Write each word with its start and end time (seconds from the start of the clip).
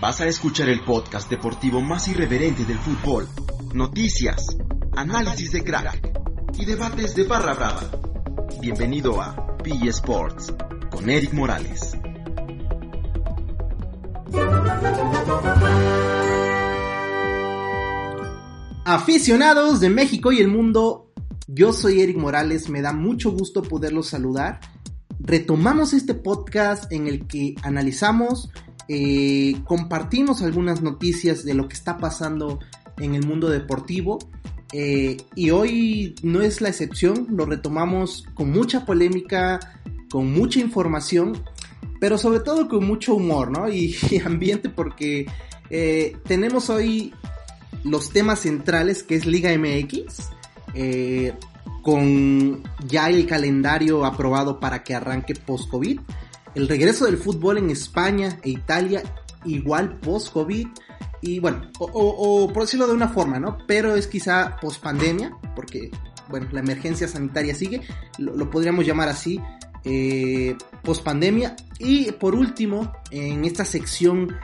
Vas 0.00 0.20
a 0.20 0.26
escuchar 0.26 0.68
el 0.68 0.84
podcast 0.84 1.30
deportivo 1.30 1.80
más 1.80 2.08
irreverente 2.08 2.64
del 2.64 2.78
fútbol. 2.78 3.28
Noticias, 3.72 4.56
análisis 4.96 5.52
de 5.52 5.64
crack 5.64 6.10
y 6.58 6.64
debates 6.64 7.14
de 7.14 7.24
barra 7.24 7.54
brava. 7.54 7.90
Bienvenido 8.60 9.20
a 9.20 9.56
PG 9.58 9.88
Sports 9.88 10.52
con 10.90 11.08
Eric 11.08 11.32
Morales. 11.32 11.96
Aficionados 18.84 19.80
de 19.80 19.90
México 19.90 20.32
y 20.32 20.40
el 20.40 20.48
mundo, 20.48 21.12
yo 21.46 21.72
soy 21.72 22.02
Eric 22.02 22.18
Morales, 22.18 22.68
me 22.68 22.82
da 22.82 22.92
mucho 22.92 23.30
gusto 23.30 23.62
poderlos 23.62 24.08
saludar. 24.08 24.60
Retomamos 25.26 25.94
este 25.94 26.12
podcast 26.12 26.92
en 26.92 27.06
el 27.06 27.26
que 27.26 27.54
analizamos, 27.62 28.50
eh, 28.88 29.56
compartimos 29.64 30.42
algunas 30.42 30.82
noticias 30.82 31.46
de 31.46 31.54
lo 31.54 31.66
que 31.66 31.74
está 31.74 31.96
pasando 31.96 32.60
en 32.98 33.14
el 33.14 33.26
mundo 33.26 33.48
deportivo. 33.48 34.18
Eh, 34.74 35.16
y 35.34 35.48
hoy 35.48 36.14
no 36.22 36.42
es 36.42 36.60
la 36.60 36.68
excepción, 36.68 37.28
lo 37.30 37.46
retomamos 37.46 38.26
con 38.34 38.50
mucha 38.50 38.84
polémica, 38.84 39.80
con 40.10 40.30
mucha 40.30 40.60
información, 40.60 41.42
pero 42.00 42.18
sobre 42.18 42.40
todo 42.40 42.68
con 42.68 42.86
mucho 42.86 43.14
humor, 43.14 43.50
¿no? 43.50 43.66
Y, 43.70 43.96
ambiente 44.26 44.68
porque 44.68 45.26
eh, 45.70 46.18
tenemos 46.24 46.68
hoy 46.68 47.14
los 47.82 48.10
temas 48.10 48.40
centrales 48.40 49.02
que 49.02 49.14
es 49.14 49.24
Liga 49.24 49.56
MX, 49.56 50.28
con 51.84 52.62
ya 52.88 53.08
el 53.10 53.26
calendario 53.26 54.04
aprobado 54.04 54.58
para 54.58 54.82
que 54.82 54.94
arranque 54.94 55.34
post-COVID, 55.34 56.00
el 56.54 56.68
regreso 56.68 57.04
del 57.04 57.18
fútbol 57.18 57.58
en 57.58 57.70
España 57.70 58.38
e 58.42 58.50
Italia 58.50 59.02
igual 59.44 60.00
post-COVID, 60.00 60.66
y 61.20 61.38
bueno, 61.38 61.70
o, 61.78 62.50
por 62.52 62.64
decirlo 62.64 62.86
de 62.86 62.94
una 62.94 63.08
forma, 63.08 63.38
¿no? 63.38 63.58
Pero 63.66 63.96
es 63.96 64.06
quizá 64.06 64.56
post-pandemia, 64.60 65.36
porque, 65.54 65.90
bueno, 66.28 66.48
la 66.52 66.60
emergencia 66.60 67.06
sanitaria 67.06 67.54
sigue, 67.54 67.82
lo, 68.18 68.50
podríamos 68.50 68.86
llamar 68.86 69.08
así, 69.08 69.40
eh, 69.84 70.56
post-pandemia. 70.82 71.56
Y 71.78 72.12
por 72.12 72.34
último, 72.34 72.92
en 73.10 73.44
esta 73.44 73.64
sección 73.64 74.34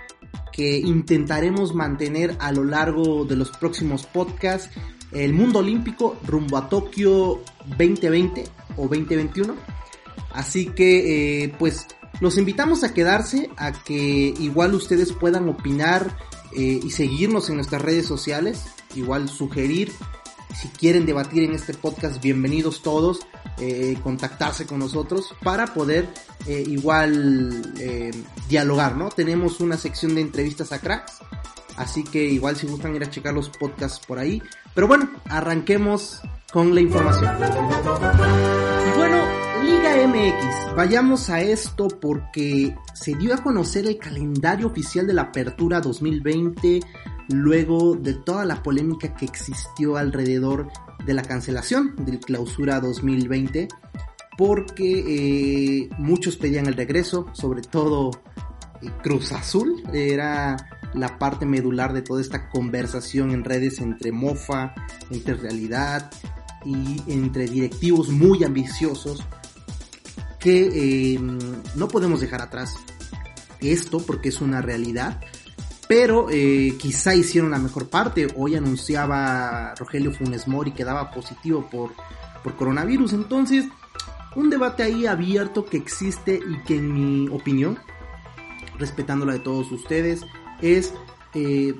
que 0.52 0.78
intentaremos 0.78 1.74
mantener 1.74 2.36
a 2.40 2.52
lo 2.52 2.64
largo 2.64 3.24
de 3.24 3.36
los 3.36 3.50
próximos 3.50 4.06
podcasts. 4.06 4.70
El 5.12 5.32
mundo 5.32 5.58
olímpico 5.58 6.16
rumbo 6.24 6.56
a 6.56 6.68
Tokio 6.68 7.42
2020 7.66 8.44
o 8.76 8.82
2021. 8.82 9.54
Así 10.32 10.66
que, 10.66 11.44
eh, 11.44 11.54
pues, 11.58 11.86
los 12.20 12.38
invitamos 12.38 12.84
a 12.84 12.94
quedarse, 12.94 13.50
a 13.56 13.72
que 13.72 14.34
igual 14.38 14.74
ustedes 14.74 15.12
puedan 15.12 15.48
opinar 15.48 16.16
eh, 16.56 16.80
y 16.82 16.90
seguirnos 16.90 17.48
en 17.48 17.56
nuestras 17.56 17.82
redes 17.82 18.06
sociales. 18.06 18.64
Igual 18.94 19.28
sugerir 19.28 19.92
si 20.54 20.68
quieren 20.68 21.06
debatir 21.06 21.44
en 21.44 21.54
este 21.54 21.74
podcast, 21.74 22.20
bienvenidos 22.20 22.82
todos, 22.82 23.20
eh, 23.58 23.96
contactarse 24.02 24.66
con 24.66 24.80
nosotros 24.80 25.32
para 25.42 25.72
poder 25.74 26.08
igual 26.46 27.62
dialogar, 28.48 28.96
¿no? 28.96 29.10
Tenemos 29.10 29.60
una 29.60 29.76
sección 29.76 30.14
de 30.14 30.22
entrevistas 30.22 30.72
a 30.72 30.80
cracks, 30.80 31.20
así 31.80 32.04
que 32.04 32.22
igual 32.24 32.56
si 32.56 32.66
gustan 32.66 32.94
ir 32.94 33.02
a 33.02 33.10
checar 33.10 33.32
los 33.32 33.48
podcasts 33.48 34.04
por 34.06 34.18
ahí. 34.18 34.42
Pero 34.74 34.86
bueno, 34.86 35.08
arranquemos 35.28 36.20
con 36.52 36.74
la 36.74 36.82
información. 36.82 37.34
Y 37.40 38.98
bueno, 38.98 39.16
Liga 39.64 40.06
MX, 40.06 40.76
vayamos 40.76 41.30
a 41.30 41.40
esto 41.40 41.88
porque 41.88 42.76
se 42.94 43.14
dio 43.14 43.34
a 43.34 43.38
conocer 43.38 43.86
el 43.86 43.98
calendario 43.98 44.66
oficial 44.66 45.06
de 45.06 45.14
la 45.14 45.22
Apertura 45.22 45.80
2020 45.80 46.80
luego 47.28 47.94
de 47.94 48.14
toda 48.14 48.44
la 48.44 48.62
polémica 48.62 49.14
que 49.14 49.24
existió 49.24 49.96
alrededor 49.96 50.68
de 51.04 51.14
la 51.14 51.22
cancelación 51.22 51.94
del 51.96 52.20
clausura 52.20 52.80
2020 52.80 53.68
porque 54.36 55.84
eh, 55.84 55.90
muchos 55.98 56.36
pedían 56.36 56.66
el 56.66 56.74
regreso, 56.74 57.26
sobre 57.32 57.62
todo 57.62 58.10
eh, 58.82 58.90
Cruz 59.02 59.32
Azul, 59.32 59.82
era 59.92 60.56
la 60.94 61.18
parte 61.18 61.46
medular 61.46 61.92
de 61.92 62.02
toda 62.02 62.20
esta 62.20 62.48
conversación 62.48 63.30
en 63.30 63.44
redes 63.44 63.80
entre 63.80 64.12
Mofa, 64.12 64.74
entre 65.10 65.34
Realidad 65.34 66.10
y 66.64 67.02
entre 67.06 67.46
directivos 67.46 68.08
muy 68.08 68.44
ambiciosos 68.44 69.24
que 70.38 71.14
eh, 71.14 71.20
no 71.74 71.88
podemos 71.88 72.20
dejar 72.20 72.42
atrás 72.42 72.74
esto 73.60 73.98
porque 74.00 74.30
es 74.30 74.40
una 74.40 74.62
realidad 74.62 75.20
pero 75.90 76.28
eh, 76.30 76.76
quizá 76.78 77.16
hicieron 77.16 77.50
la 77.50 77.58
mejor 77.58 77.88
parte. 77.88 78.28
Hoy 78.36 78.54
anunciaba 78.54 79.74
Rogelio 79.74 80.12
Funes 80.12 80.46
Mori 80.46 80.70
que 80.70 80.84
daba 80.84 81.10
positivo 81.10 81.68
por, 81.68 81.90
por 82.44 82.54
coronavirus. 82.54 83.12
Entonces, 83.14 83.64
un 84.36 84.50
debate 84.50 84.84
ahí 84.84 85.06
abierto 85.06 85.64
que 85.64 85.78
existe 85.78 86.38
y 86.48 86.62
que 86.62 86.76
en 86.76 86.94
mi 86.94 87.28
opinión, 87.28 87.76
respetando 88.78 89.26
la 89.26 89.32
de 89.32 89.40
todos 89.40 89.72
ustedes, 89.72 90.24
es 90.62 90.92
eh, 91.34 91.74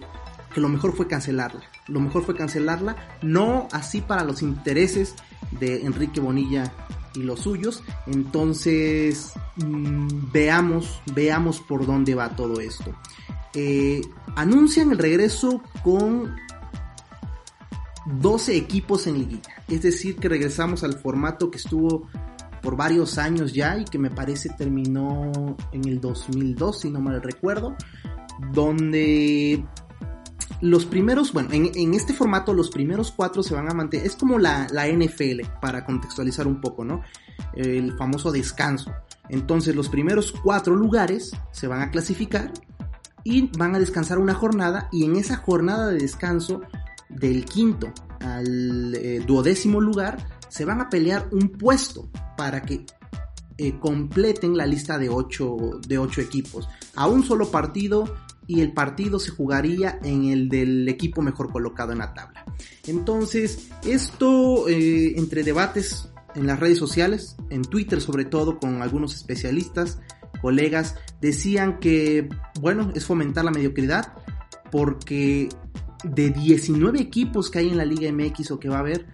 que 0.55 0.61
lo 0.61 0.69
mejor 0.69 0.95
fue 0.95 1.07
cancelarla. 1.07 1.63
Lo 1.89 2.01
mejor 2.01 2.25
fue 2.25 2.37
cancelarla, 2.37 2.97
no 3.23 3.69
así 3.73 4.01
para 4.01 4.25
los 4.25 4.43
intereses 4.43 5.15
de 5.59 5.85
Enrique 5.85 6.21
Bonilla 6.21 6.73
y 7.15 7.23
los 7.23 7.41
suyos. 7.41 7.83
Entonces, 8.07 9.33
mm, 9.57 10.31
veamos, 10.33 11.01
veamos 11.15 11.61
por 11.61 11.87
dónde 11.87 12.15
va 12.15 12.37
todo 12.37 12.61
esto. 12.61 12.95
Eh, 13.55 14.01
anuncian 14.37 14.93
el 14.93 14.99
regreso 14.99 15.63
con 15.83 16.37
12 18.07 18.57
equipos 18.57 19.07
en 19.07 19.19
liguilla. 19.19 19.63
Es 19.69 19.83
decir, 19.83 20.17
que 20.17 20.29
regresamos 20.29 20.85
al 20.85 20.95
formato 20.95 21.51
que 21.51 21.59
estuvo 21.59 22.09
por 22.63 22.77
varios 22.77 23.19
años 23.19 23.53
ya 23.53 23.79
y 23.79 23.85
que 23.85 23.99
me 23.99 24.11
parece 24.11 24.51
terminó 24.51 25.57
en 25.73 25.89
el 25.89 26.01
2002, 26.01 26.81
si 26.81 26.91
no 26.91 27.01
mal 27.01 27.23
recuerdo, 27.23 27.75
donde 28.53 29.65
los 30.61 30.85
primeros, 30.85 31.33
bueno, 31.33 31.51
en, 31.53 31.95
este 31.95 32.13
formato 32.13 32.53
los 32.53 32.71
primeros 32.71 33.13
cuatro 33.13 33.43
se 33.43 33.55
van 33.55 33.71
a 33.71 33.75
mantener, 33.75 34.07
es 34.07 34.17
como 34.17 34.39
la, 34.39 34.67
la 34.71 34.89
NFL, 34.89 35.41
para 35.61 35.85
contextualizar 35.85 36.47
un 36.47 36.61
poco, 36.61 36.85
¿no? 36.85 37.03
El 37.55 37.97
famoso 37.97 38.31
descanso. 38.31 38.93
Entonces 39.29 39.75
los 39.75 39.89
primeros 39.89 40.33
cuatro 40.33 40.75
lugares 40.75 41.31
se 41.53 41.67
van 41.67 41.83
a 41.83 41.91
clasificar 41.91 42.53
y 43.25 43.49
van 43.57 43.75
a 43.75 43.79
descansar 43.79 44.19
una 44.19 44.35
jornada 44.35 44.89
y 44.93 45.05
en 45.05 45.17
esa 45.17 45.37
jornada 45.37 45.89
de 45.89 45.99
descanso 45.99 46.63
del 47.09 47.45
quinto 47.45 47.93
al 48.21 48.95
eh, 48.95 49.23
duodécimo 49.27 49.81
lugar 49.81 50.19
se 50.49 50.65
van 50.65 50.81
a 50.81 50.89
pelear 50.89 51.29
un 51.33 51.51
puesto 51.51 52.09
para 52.37 52.63
que 52.63 52.85
eh, 53.59 53.79
completen 53.79 54.57
la 54.57 54.67
lista 54.67 54.99
de 54.99 55.09
ocho, 55.09 55.57
de 55.87 55.99
ocho 55.99 56.21
equipos 56.21 56.69
a 56.95 57.07
un 57.07 57.23
solo 57.25 57.51
partido 57.51 58.15
y 58.51 58.63
el 58.63 58.73
partido 58.73 59.21
se 59.21 59.31
jugaría 59.31 60.01
en 60.03 60.25
el 60.25 60.49
del 60.49 60.89
equipo 60.89 61.23
mejor 61.23 61.53
colocado 61.53 61.93
en 61.93 61.99
la 61.99 62.15
tabla. 62.15 62.45
Entonces, 62.89 63.71
esto 63.85 64.69
eh, 64.69 65.15
entre 65.17 65.45
debates 65.45 66.09
en 66.35 66.49
las 66.49 66.59
redes 66.59 66.77
sociales, 66.77 67.37
en 67.49 67.63
Twitter 67.63 68.01
sobre 68.01 68.25
todo 68.25 68.59
con 68.59 68.83
algunos 68.83 69.15
especialistas, 69.15 70.01
colegas, 70.43 70.97
decían 71.21 71.79
que, 71.79 72.29
bueno, 72.61 72.91
es 72.97 73.07
fomentar 73.07 73.45
la 73.45 73.53
mediocridad 73.53 74.15
porque 74.73 75.49
de 76.03 76.31
19 76.31 77.01
equipos 77.01 77.51
que 77.51 77.61
hay 77.61 77.69
en 77.69 77.77
la 77.77 77.85
Liga 77.85 78.11
MX 78.11 78.51
o 78.51 78.59
que 78.59 78.69
va 78.69 78.79
a 78.79 78.81
haber, 78.81 79.07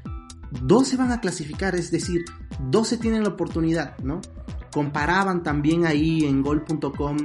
12 0.62 0.96
van 0.96 1.12
a 1.12 1.20
clasificar, 1.20 1.74
es 1.74 1.90
decir, 1.90 2.24
12 2.70 2.96
tienen 2.96 3.22
la 3.22 3.28
oportunidad, 3.28 3.98
¿no? 3.98 4.22
Comparaban 4.76 5.42
también 5.42 5.86
ahí 5.86 6.26
en 6.26 6.42
gol.com 6.42 7.16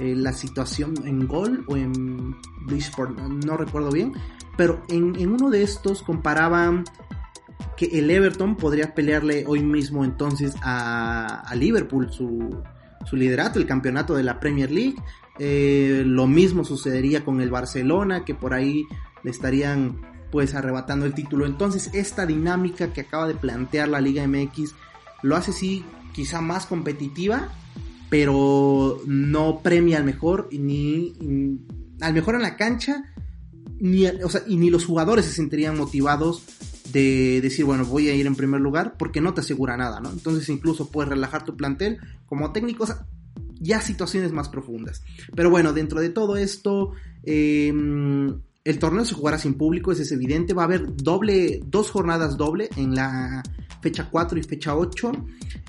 eh, 0.00 0.16
la 0.16 0.32
situación 0.32 0.92
en 1.04 1.28
gol 1.28 1.64
o 1.68 1.76
en 1.76 2.34
Sport, 2.68 3.16
no, 3.20 3.56
recuerdo 3.56 3.92
bien, 3.92 4.12
pero 4.56 4.82
en, 4.88 5.16
uno 5.30 5.48
de 5.48 5.62
estos 5.62 6.02
comparaban 6.02 6.82
que 7.76 7.86
el 7.96 8.10
Everton 8.10 8.56
podría 8.56 8.92
pelearle 8.92 9.44
hoy 9.46 9.62
mismo 9.62 10.04
entonces 10.04 10.56
a, 10.62 11.42
a 11.48 11.54
Liverpool 11.54 12.10
su, 12.10 12.60
su 13.04 13.14
liderato, 13.14 13.60
el 13.60 13.66
campeonato 13.66 14.16
de 14.16 14.24
la 14.24 14.40
Premier 14.40 14.72
League. 14.72 14.96
Eh, 15.38 16.02
lo 16.04 16.26
mismo 16.26 16.64
sucedería 16.64 17.24
con 17.24 17.40
el 17.40 17.50
Barcelona, 17.50 18.24
que 18.24 18.34
por 18.34 18.52
ahí 18.52 18.84
le 19.22 19.30
estarían 19.30 20.00
pues 20.32 20.56
arrebatando 20.56 21.06
el 21.06 21.14
título. 21.14 21.46
Entonces 21.46 21.88
esta 21.94 22.26
dinámica 22.26 22.92
que 22.92 23.02
acaba 23.02 23.28
de 23.28 23.36
plantear 23.36 23.86
la 23.86 24.00
Liga 24.00 24.26
MX 24.26 24.74
lo 25.22 25.36
hace 25.36 25.52
sí 25.52 25.84
quizá 26.16 26.40
más 26.40 26.64
competitiva, 26.64 27.52
pero 28.08 29.02
no 29.06 29.60
premia 29.62 29.98
al 29.98 30.04
mejor 30.04 30.48
ni, 30.50 31.12
al 32.00 32.14
mejor 32.14 32.36
en 32.36 32.42
la 32.42 32.56
cancha, 32.56 33.12
ni, 33.78 34.06
o 34.06 34.30
sea, 34.30 34.42
y 34.46 34.56
ni 34.56 34.70
los 34.70 34.86
jugadores 34.86 35.26
se 35.26 35.32
sentirían 35.32 35.76
motivados 35.76 36.42
de 36.90 37.40
decir, 37.42 37.66
bueno, 37.66 37.84
voy 37.84 38.08
a 38.08 38.14
ir 38.14 38.26
en 38.26 38.34
primer 38.34 38.62
lugar, 38.62 38.96
porque 38.98 39.20
no 39.20 39.34
te 39.34 39.42
asegura 39.42 39.76
nada, 39.76 40.00
¿no? 40.00 40.10
Entonces 40.10 40.48
incluso 40.48 40.90
puedes 40.90 41.10
relajar 41.10 41.44
tu 41.44 41.54
plantel 41.54 41.98
como 42.24 42.50
técnico. 42.52 42.86
ya 43.58 43.80
situaciones 43.80 44.32
más 44.32 44.50
profundas. 44.50 45.02
Pero 45.34 45.48
bueno, 45.48 45.72
dentro 45.72 46.00
de 46.00 46.10
todo 46.10 46.36
esto, 46.36 46.92
em, 47.24 48.40
el 48.64 48.78
torneo 48.78 49.04
se 49.06 49.14
jugará 49.14 49.38
sin 49.38 49.54
público, 49.54 49.92
eso 49.92 50.02
es 50.02 50.12
evidente. 50.12 50.52
Va 50.52 50.62
a 50.62 50.66
haber 50.66 50.94
doble, 50.94 51.60
dos 51.66 51.90
jornadas 51.90 52.36
doble 52.36 52.68
en 52.76 52.94
la 52.94 53.42
fecha 53.86 54.08
4 54.10 54.38
y 54.38 54.42
fecha 54.42 54.74
8. 54.74 55.12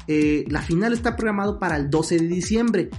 Eh, 0.07 0.45
la 0.49 0.63
final 0.63 0.93
está 0.93 1.15
programado 1.15 1.59
para 1.59 1.77
el 1.77 1.89
12 1.89 2.17
de 2.17 2.27
diciembre. 2.27 2.89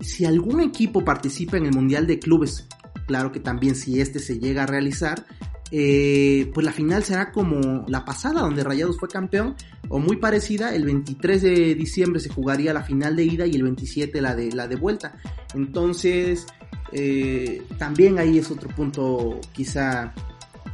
Si 0.00 0.26
algún 0.26 0.60
equipo 0.60 1.02
participa 1.02 1.56
en 1.56 1.64
el 1.64 1.72
Mundial 1.72 2.06
de 2.06 2.18
Clubes, 2.18 2.66
claro 3.06 3.32
que 3.32 3.40
también 3.40 3.74
si 3.74 4.02
este 4.02 4.18
se 4.18 4.38
llega 4.38 4.64
a 4.64 4.66
realizar, 4.66 5.24
eh, 5.70 6.50
pues 6.52 6.66
la 6.66 6.72
final 6.72 7.02
será 7.04 7.32
como 7.32 7.86
la 7.88 8.04
pasada, 8.04 8.42
donde 8.42 8.62
Rayados 8.62 8.98
fue 8.98 9.08
campeón, 9.08 9.56
o 9.88 9.98
muy 9.98 10.16
parecida, 10.16 10.74
el 10.74 10.84
23 10.84 11.40
de 11.40 11.74
diciembre 11.74 12.20
se 12.20 12.28
jugaría 12.28 12.74
la 12.74 12.82
final 12.82 13.16
de 13.16 13.24
ida 13.24 13.46
y 13.46 13.54
el 13.54 13.62
27 13.62 14.20
la 14.20 14.34
de, 14.34 14.52
la 14.52 14.68
de 14.68 14.76
vuelta. 14.76 15.16
Entonces, 15.54 16.46
eh, 16.92 17.62
también 17.78 18.18
ahí 18.18 18.36
es 18.36 18.50
otro 18.50 18.68
punto 18.68 19.40
quizá 19.52 20.12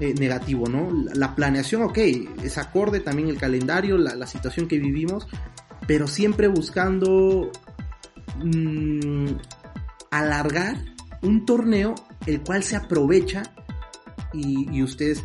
eh, 0.00 0.14
negativo, 0.14 0.66
¿no? 0.68 0.88
La, 1.14 1.34
planeación, 1.34 1.82
ok, 1.82 1.98
es 2.42 2.58
acorde 2.58 3.00
también 3.00 3.28
el 3.28 3.38
calendario, 3.38 3.98
la, 3.98 4.26
situación 4.26 4.66
que 4.66 4.78
vivimos, 4.78 5.28
pero 5.86 6.06
siempre 6.06 6.48
buscando 6.48 7.52
mm, 8.42 9.28
alargar 10.10 10.76
un 11.22 11.44
torneo 11.44 11.94
el 12.26 12.40
cual 12.40 12.62
se 12.62 12.76
aprovecha 12.76 13.42
y, 14.32 14.82
ustedes, 14.82 15.22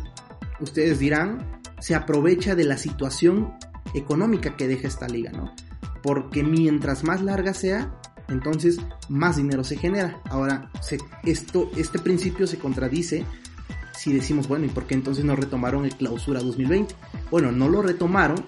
ustedes 0.60 0.98
dirán, 0.98 1.60
se 1.80 1.94
aprovecha 1.94 2.54
de 2.54 2.64
la 2.64 2.76
situación 2.76 3.54
económica 3.94 4.56
que 4.56 4.68
deja 4.68 4.86
esta 4.86 5.08
liga, 5.08 5.32
¿no? 5.32 5.54
Porque 6.02 6.42
mientras 6.42 7.04
más 7.04 7.22
larga 7.22 7.54
sea, 7.54 7.98
entonces 8.28 8.78
más 9.08 9.36
dinero 9.36 9.64
se 9.64 9.76
genera. 9.76 10.20
Ahora, 10.26 10.70
esto, 11.24 11.70
este 11.76 11.98
principio 11.98 12.46
se 12.46 12.58
contradice 12.58 13.24
si 13.98 14.12
decimos, 14.12 14.46
bueno, 14.46 14.66
¿y 14.66 14.68
por 14.68 14.86
qué 14.86 14.94
entonces 14.94 15.24
no 15.24 15.34
retomaron 15.34 15.84
el 15.84 15.96
clausura 15.96 16.40
2020? 16.40 16.94
Bueno, 17.32 17.50
no 17.50 17.68
lo 17.68 17.82
retomaron 17.82 18.46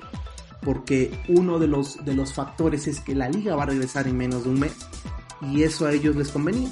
porque 0.62 1.25
uno 1.29 1.58
de 1.58 1.67
los, 1.67 2.05
de 2.05 2.14
los 2.14 2.32
factores 2.32 2.87
es 2.87 3.00
que 3.00 3.17
la 3.17 3.29
liga 3.29 3.56
va 3.56 3.64
a 3.64 3.67
regresar 3.67 4.06
en 4.06 4.17
menos 4.17 4.44
de 4.44 4.50
un 4.50 4.61
mes 4.61 4.76
y 5.41 5.64
eso 5.64 5.87
a 5.87 5.93
ellos 5.93 6.14
les 6.14 6.29
convenía. 6.29 6.70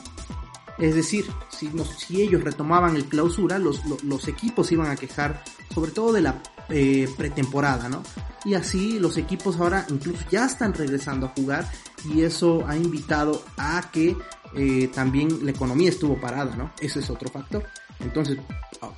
Es 0.79 0.95
decir, 0.95 1.27
si, 1.49 1.73
si 1.97 2.23
ellos 2.23 2.45
retomaban 2.45 2.95
el 2.95 3.07
clausura, 3.07 3.59
los, 3.59 3.83
los, 4.05 4.29
equipos 4.29 4.71
iban 4.71 4.93
a 4.93 4.97
quejar 4.97 5.43
sobre 5.75 5.91
todo 5.91 6.13
de 6.13 6.21
la 6.21 6.41
eh, 6.69 7.09
pretemporada, 7.17 7.89
¿no? 7.89 8.05
Y 8.45 8.55
así 8.55 9.01
los 9.01 9.17
equipos 9.17 9.59
ahora 9.59 9.87
incluso 9.89 10.25
ya 10.31 10.47
están 10.47 10.73
regresando 10.73 11.27
a 11.27 11.31
jugar 11.31 11.69
y 12.05 12.23
eso 12.23 12.65
ha 12.69 12.77
invitado 12.77 13.43
a 13.57 13.91
que 13.91 14.17
eh, 14.57 14.89
también 14.95 15.45
la 15.45 15.51
economía 15.51 15.89
estuvo 15.89 16.21
parada, 16.21 16.57
¿no? 16.57 16.73
Eso 16.81 17.01
es 17.01 17.11
otro 17.11 17.31
factor. 17.31 17.65
Entonces, 18.01 18.39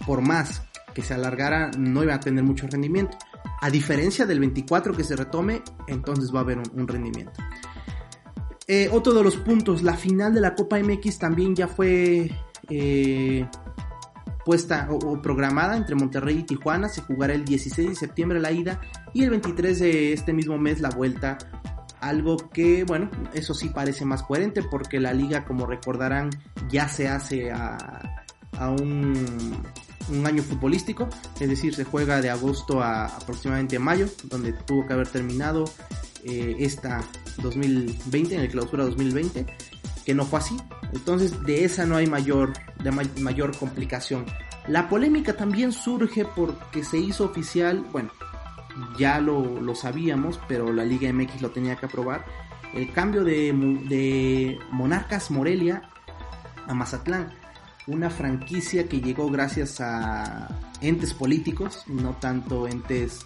por 0.07 0.21
más 0.21 0.63
que 0.95 1.03
se 1.03 1.15
alargara, 1.15 1.71
no 1.79 2.03
iba 2.03 2.15
a 2.15 2.21
tener 2.21 2.45
mucho 2.45 2.67
rendimiento. 2.67 3.17
A 3.61 3.71
diferencia 3.71 4.27
del 4.27 4.41
24 4.41 4.95
que 4.95 5.05
se 5.05 5.17
retome, 5.17 5.63
entonces 5.87 6.35
va 6.35 6.41
a 6.41 6.43
haber 6.43 6.59
un 6.59 6.89
rendimiento. 6.89 7.33
Eh, 8.73 8.89
otro 8.93 9.13
de 9.13 9.25
los 9.25 9.35
puntos, 9.35 9.83
la 9.83 9.95
final 9.95 10.33
de 10.33 10.41
la 10.41 10.55
Copa 10.55 10.79
MX 10.79 11.19
también 11.19 11.57
ya 11.57 11.67
fue 11.67 12.31
eh, 12.69 13.45
puesta 14.45 14.87
o, 14.93 15.21
programada 15.21 15.77
entre 15.77 15.97
Monterrey 15.97 16.39
y 16.39 16.43
Tijuana. 16.45 16.89
Se 16.89 17.01
jugará 17.01 17.35
el 17.35 17.45
16 17.45 17.89
de 17.89 17.95
septiembre 17.97 18.39
la 18.39 18.53
ida 18.53 18.81
y 19.13 19.25
el 19.25 19.31
23 19.31 19.77
de 19.81 20.13
este 20.13 20.33
mismo 20.33 20.57
mes 20.57 20.81
la 20.81 20.91
vuelta. 20.91 21.37
Algo 22.01 22.37
que, 22.51 22.85
bueno, 22.85 23.11
eso 23.35 23.55
sí 23.55 23.69
parece 23.69 24.05
más 24.05 24.23
coherente 24.23 24.63
porque 24.63 25.01
la 25.01 25.13
liga, 25.13 25.45
como 25.45 25.67
recordarán, 25.67 26.31
ya 26.71 26.89
se 26.89 27.09
hace 27.09 27.53
a, 27.53 28.17
un, 28.81 29.57
un 30.11 30.27
año 30.27 30.43
futbolístico, 30.43 31.09
es 31.39 31.49
decir, 31.49 31.75
se 31.75 31.85
juega 31.85 32.21
de 32.21 32.31
agosto 32.31 32.83
a 32.83 33.07
aproximadamente 33.07 33.79
mayo, 33.79 34.07
donde 34.25 34.53
tuvo 34.53 34.87
que 34.87 34.93
haber 34.93 35.09
terminado 35.09 35.65
eh, 36.25 36.57
esta 36.59 37.03
2020, 37.43 38.35
en 38.35 38.41
el 38.43 38.49
clausura 38.51 38.85
2020, 38.85 39.47
que 40.05 40.15
no 40.15 40.25
fue 40.25 40.41
así. 40.41 40.57
Entonces 40.93 41.43
de 41.45 41.65
esa 41.65 41.87
no 41.87 41.97
hay 41.97 42.07
mayor, 42.07 42.53
de 42.83 42.91
mayor 43.21 43.57
complicación. 43.57 44.27
La 44.69 44.89
polémica 44.89 45.37
también 45.37 45.73
surge 45.73 46.25
porque 46.25 46.85
se 46.85 46.99
hizo 46.99 47.25
oficial, 47.25 47.85
bueno, 47.93 48.11
ya 48.99 49.21
lo, 49.21 49.61
lo 49.61 49.75
sabíamos, 49.75 50.41
pero 50.49 50.73
la 50.73 50.85
Liga 50.85 51.13
MX 51.13 51.43
lo 51.43 51.51
tenía 51.51 51.77
que 51.77 51.87
aprobar, 51.87 52.25
el 52.75 52.93
cambio 52.93 53.25
de, 53.25 53.53
de 53.89 54.59
Monarcas 54.71 55.31
Morelia 55.31 55.83
a 56.67 56.75
Mazatlán 56.75 57.41
una 57.87 58.11
franquicia 58.11 58.89
que 58.89 59.01
llegó 59.01 59.29
gracias 59.31 59.81
a 59.81 60.49
entes 60.81 61.15
políticos, 61.15 61.85
no 61.89 62.13
tanto 62.15 62.69
entes 62.69 63.21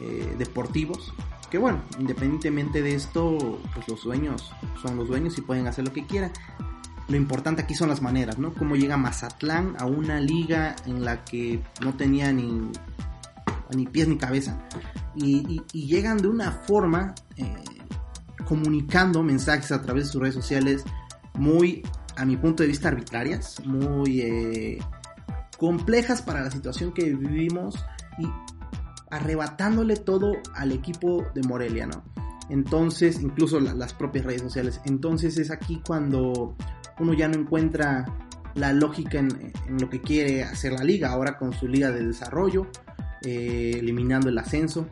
eh, 0.00 0.34
deportivos, 0.38 1.12
que 1.50 1.58
bueno, 1.58 1.82
independientemente 1.98 2.82
de 2.82 2.94
esto, 2.94 3.60
pues 3.74 3.86
los 3.88 4.02
dueños 4.04 4.50
son 4.82 4.96
los 4.96 5.08
dueños 5.08 5.36
y 5.38 5.42
pueden 5.42 5.66
hacer 5.66 5.84
lo 5.84 5.92
que 5.92 6.06
quieran. 6.06 6.32
Lo 7.08 7.16
importante 7.16 7.62
aquí 7.62 7.74
son 7.74 7.88
las 7.88 8.02
maneras, 8.02 8.38
¿no? 8.38 8.52
Cómo 8.52 8.74
llega 8.74 8.96
Mazatlán 8.96 9.76
a 9.78 9.86
una 9.86 10.18
liga 10.18 10.74
en 10.86 11.04
la 11.04 11.24
que 11.24 11.62
no 11.80 11.94
tenía 11.94 12.32
ni, 12.32 12.68
ni 13.74 13.86
pies 13.86 14.08
ni 14.08 14.16
cabeza. 14.16 14.58
Y, 15.14 15.62
llegan 15.72 16.18
de 16.18 16.28
una 16.28 16.52
forma 16.52 17.14
eh, 17.36 17.54
comunicando 18.46 19.22
mensajes 19.22 19.72
a 19.72 19.82
través 19.82 20.04
de 20.04 20.12
sus 20.12 20.20
redes 20.20 20.34
sociales 20.34 20.84
muy, 21.34 21.82
a 22.16 22.24
mi 22.24 22.36
punto 22.36 22.62
de 22.62 22.68
vista, 22.68 22.88
arbitrarias, 22.88 23.64
muy 23.64 24.20
eh, 24.20 24.78
complejas 25.58 26.22
para 26.22 26.42
la 26.42 26.50
situación 26.50 26.92
que 26.92 27.04
vivimos 27.14 27.76
y 28.18 28.26
arrebatándole 29.10 29.96
todo 29.96 30.32
al 30.54 30.72
equipo 30.72 31.26
de 31.34 31.42
Morelia, 31.42 31.86
¿no? 31.86 32.04
Entonces, 32.48 33.20
incluso 33.20 33.58
las 33.60 33.92
propias 33.92 34.24
redes 34.24 34.42
sociales. 34.42 34.80
Entonces 34.84 35.36
es 35.38 35.50
aquí 35.50 35.82
cuando 35.84 36.56
uno 36.98 37.12
ya 37.12 37.28
no 37.28 37.34
encuentra 37.34 38.04
la 38.54 38.72
lógica 38.72 39.18
en, 39.18 39.52
lo 39.78 39.90
que 39.90 40.00
quiere 40.00 40.42
hacer 40.42 40.72
la 40.72 40.84
liga, 40.84 41.10
ahora 41.10 41.36
con 41.36 41.52
su 41.52 41.68
liga 41.68 41.90
de 41.90 42.06
desarrollo, 42.06 42.68
eh, 43.22 43.76
eliminando 43.78 44.28
el 44.28 44.38
ascenso, 44.38 44.88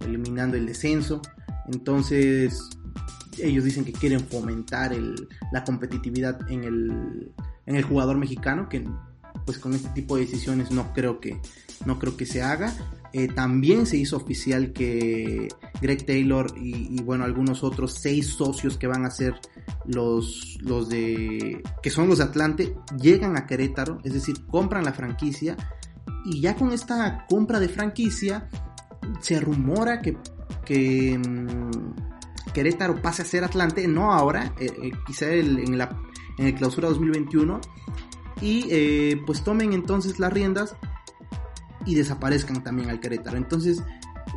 eliminando 0.00 0.56
el 0.56 0.66
descenso. 0.66 1.22
Entonces, 1.72 2.70
ellos 3.38 3.64
dicen 3.64 3.84
que 3.84 3.92
quieren 3.92 4.20
fomentar 4.20 4.92
la 5.52 5.64
competitividad 5.64 6.50
en 6.50 6.64
el, 6.64 7.32
en 7.66 7.76
el 7.76 7.82
jugador 7.82 8.16
mexicano, 8.16 8.68
que 8.68 8.84
pues 9.44 9.58
con 9.58 9.74
este 9.74 9.88
tipo 9.90 10.16
de 10.16 10.22
decisiones 10.22 10.70
no 10.70 10.92
creo 10.92 11.20
que, 11.20 11.40
no 11.84 11.98
creo 11.98 12.16
que 12.16 12.26
se 12.26 12.42
haga. 12.42 12.72
Eh, 13.14 13.28
también 13.28 13.84
se 13.84 13.98
hizo 13.98 14.16
oficial 14.16 14.72
que 14.72 15.48
Greg 15.82 16.06
Taylor 16.06 16.54
y, 16.56 17.02
bueno, 17.02 17.24
algunos 17.24 17.62
otros 17.62 17.92
seis 17.92 18.28
socios 18.28 18.78
que 18.78 18.86
van 18.86 19.04
a 19.04 19.10
ser 19.10 19.34
los, 19.84 20.56
los 20.62 20.88
de, 20.88 21.62
que 21.82 21.90
son 21.90 22.08
los 22.08 22.18
de 22.18 22.24
Atlante, 22.24 22.74
llegan 22.98 23.36
a 23.36 23.46
Querétaro, 23.46 23.98
es 24.02 24.14
decir, 24.14 24.46
compran 24.46 24.84
la 24.84 24.94
franquicia 24.94 25.56
y 26.24 26.40
ya 26.40 26.54
con 26.56 26.72
esta 26.72 27.26
compra 27.28 27.60
de 27.60 27.68
franquicia 27.68 28.48
se 29.20 29.40
rumora 29.40 30.00
que, 30.00 30.16
que 30.64 31.18
mm, 31.18 32.52
Querétaro 32.52 33.00
pase 33.00 33.22
a 33.22 33.24
ser 33.24 33.44
Atlante, 33.44 33.86
no 33.88 34.12
ahora, 34.12 34.54
eh, 34.58 34.70
eh, 34.82 34.90
quizá 35.06 35.30
en, 35.30 35.78
la, 35.78 35.98
en 36.38 36.46
el 36.46 36.54
clausura 36.54 36.88
2021 36.88 37.60
y 38.40 39.14
pues 39.24 39.44
tomen 39.44 39.72
entonces 39.72 40.18
las 40.18 40.32
riendas 40.32 40.74
y 41.84 41.94
desaparezcan 41.94 42.62
también 42.62 42.90
al 42.90 43.00
Querétaro. 43.00 43.36
Entonces, 43.36 43.82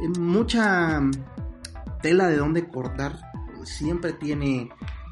eh, 0.01 0.19
mucha 0.19 1.01
tela 2.01 2.27
de 2.27 2.37
donde 2.37 2.67
cortar 2.67 3.19
siempre 3.63 4.13
tiene 4.13 4.69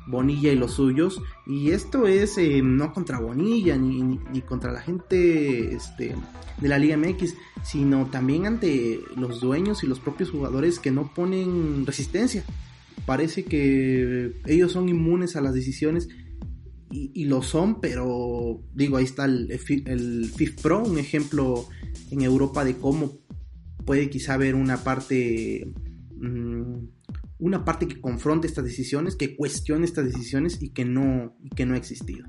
Bonilla 0.07 0.51
y 0.51 0.55
los 0.55 0.73
suyos. 0.73 1.21
Y 1.45 1.71
esto 1.71 2.07
es 2.07 2.37
eh, 2.37 2.61
no 2.63 2.93
contra 2.93 3.19
Bonilla 3.19 3.77
ni, 3.77 4.01
ni, 4.01 4.41
contra 4.41 4.71
la 4.71 4.81
gente 4.81 5.73
este, 5.75 6.15
de 6.59 6.67
la 6.67 6.79
Liga 6.79 6.97
MX, 6.97 7.35
sino 7.63 8.07
también 8.07 8.45
ante 8.45 8.99
los 9.15 9.41
dueños 9.41 9.83
y 9.83 9.87
los 9.87 9.99
propios 9.99 10.29
jugadores 10.29 10.79
que 10.79 10.91
no 10.91 11.13
ponen 11.13 11.85
resistencia. 11.85 12.43
Parece 13.05 13.43
que 13.45 14.39
ellos 14.45 14.71
son 14.71 14.87
inmunes 14.89 15.35
a 15.35 15.41
las 15.41 15.53
decisiones 15.53 16.07
y, 16.95 17.25
lo 17.25 17.41
son, 17.41 17.81
pero 17.81 18.61
digo, 18.75 18.97
ahí 18.97 19.05
está 19.05 19.25
el, 19.25 19.49
el 19.51 20.25
FIF 20.25 20.61
Pro, 20.61 20.83
un 20.83 20.99
ejemplo 20.99 21.67
en 22.11 22.21
Europa 22.21 22.63
de 22.63 22.77
cómo 22.77 23.17
puede 23.83 24.09
quizá 24.09 24.35
haber 24.35 24.55
una 24.55 24.83
parte 24.83 25.73
mm, 26.17 26.75
una 27.43 27.65
parte 27.65 27.87
que 27.87 27.99
confronte 27.99 28.47
estas 28.47 28.63
decisiones, 28.63 29.17
que 29.17 29.35
cuestione 29.35 29.85
estas 29.85 30.05
decisiones 30.05 30.61
y 30.61 30.69
que 30.69 30.85
no, 30.85 31.35
que 31.55 31.65
no 31.65 31.73
ha 31.73 31.77
existido. 31.77 32.25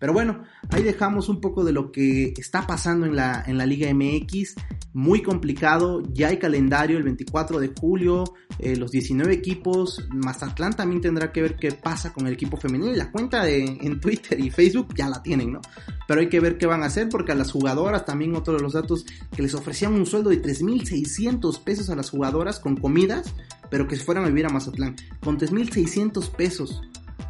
Pero 0.00 0.12
bueno, 0.12 0.42
ahí 0.70 0.82
dejamos 0.82 1.28
un 1.28 1.40
poco 1.40 1.64
de 1.64 1.72
lo 1.72 1.90
que 1.90 2.32
está 2.36 2.66
pasando 2.66 3.06
en 3.06 3.16
la, 3.16 3.42
en 3.46 3.58
la 3.58 3.66
Liga 3.66 3.92
MX. 3.92 4.54
Muy 4.92 5.22
complicado, 5.22 6.02
ya 6.12 6.28
hay 6.28 6.38
calendario 6.38 6.98
el 6.98 7.04
24 7.04 7.58
de 7.60 7.72
julio, 7.78 8.24
eh, 8.58 8.76
los 8.76 8.90
19 8.90 9.32
equipos, 9.32 10.08
Mazatlán 10.10 10.72
también 10.74 11.00
tendrá 11.00 11.30
que 11.30 11.42
ver 11.42 11.56
qué 11.56 11.72
pasa 11.72 12.12
con 12.12 12.26
el 12.26 12.32
equipo 12.32 12.56
femenino 12.56 12.92
y 12.92 12.96
la 12.96 13.12
cuenta 13.12 13.48
en 13.48 14.00
Twitter 14.00 14.40
y 14.40 14.50
Facebook 14.50 14.94
ya 14.96 15.08
la 15.08 15.22
tienen, 15.22 15.52
¿no? 15.52 15.60
Pero 16.08 16.20
hay 16.20 16.28
que 16.28 16.40
ver 16.40 16.58
qué 16.58 16.66
van 16.66 16.82
a 16.82 16.86
hacer 16.86 17.08
porque 17.08 17.32
a 17.32 17.34
las 17.34 17.52
jugadoras 17.52 18.04
también 18.06 18.34
otro 18.34 18.54
de 18.54 18.60
los 18.60 18.72
datos 18.72 19.04
que 19.36 19.42
les 19.42 19.54
ofrecían 19.54 19.92
un 19.92 20.06
sueldo 20.06 20.30
de 20.30 20.40
3.600 20.40 21.62
pesos 21.62 21.90
a 21.90 21.96
las 21.96 22.10
jugadoras 22.10 22.58
con 22.58 22.76
comidas, 22.76 23.34
pero 23.70 23.86
que 23.86 23.96
fueran 23.96 24.24
a 24.24 24.28
vivir 24.28 24.46
a 24.46 24.50
Mazatlán, 24.50 24.96
con 25.20 25.38
3.600 25.38 26.30
pesos 26.30 26.82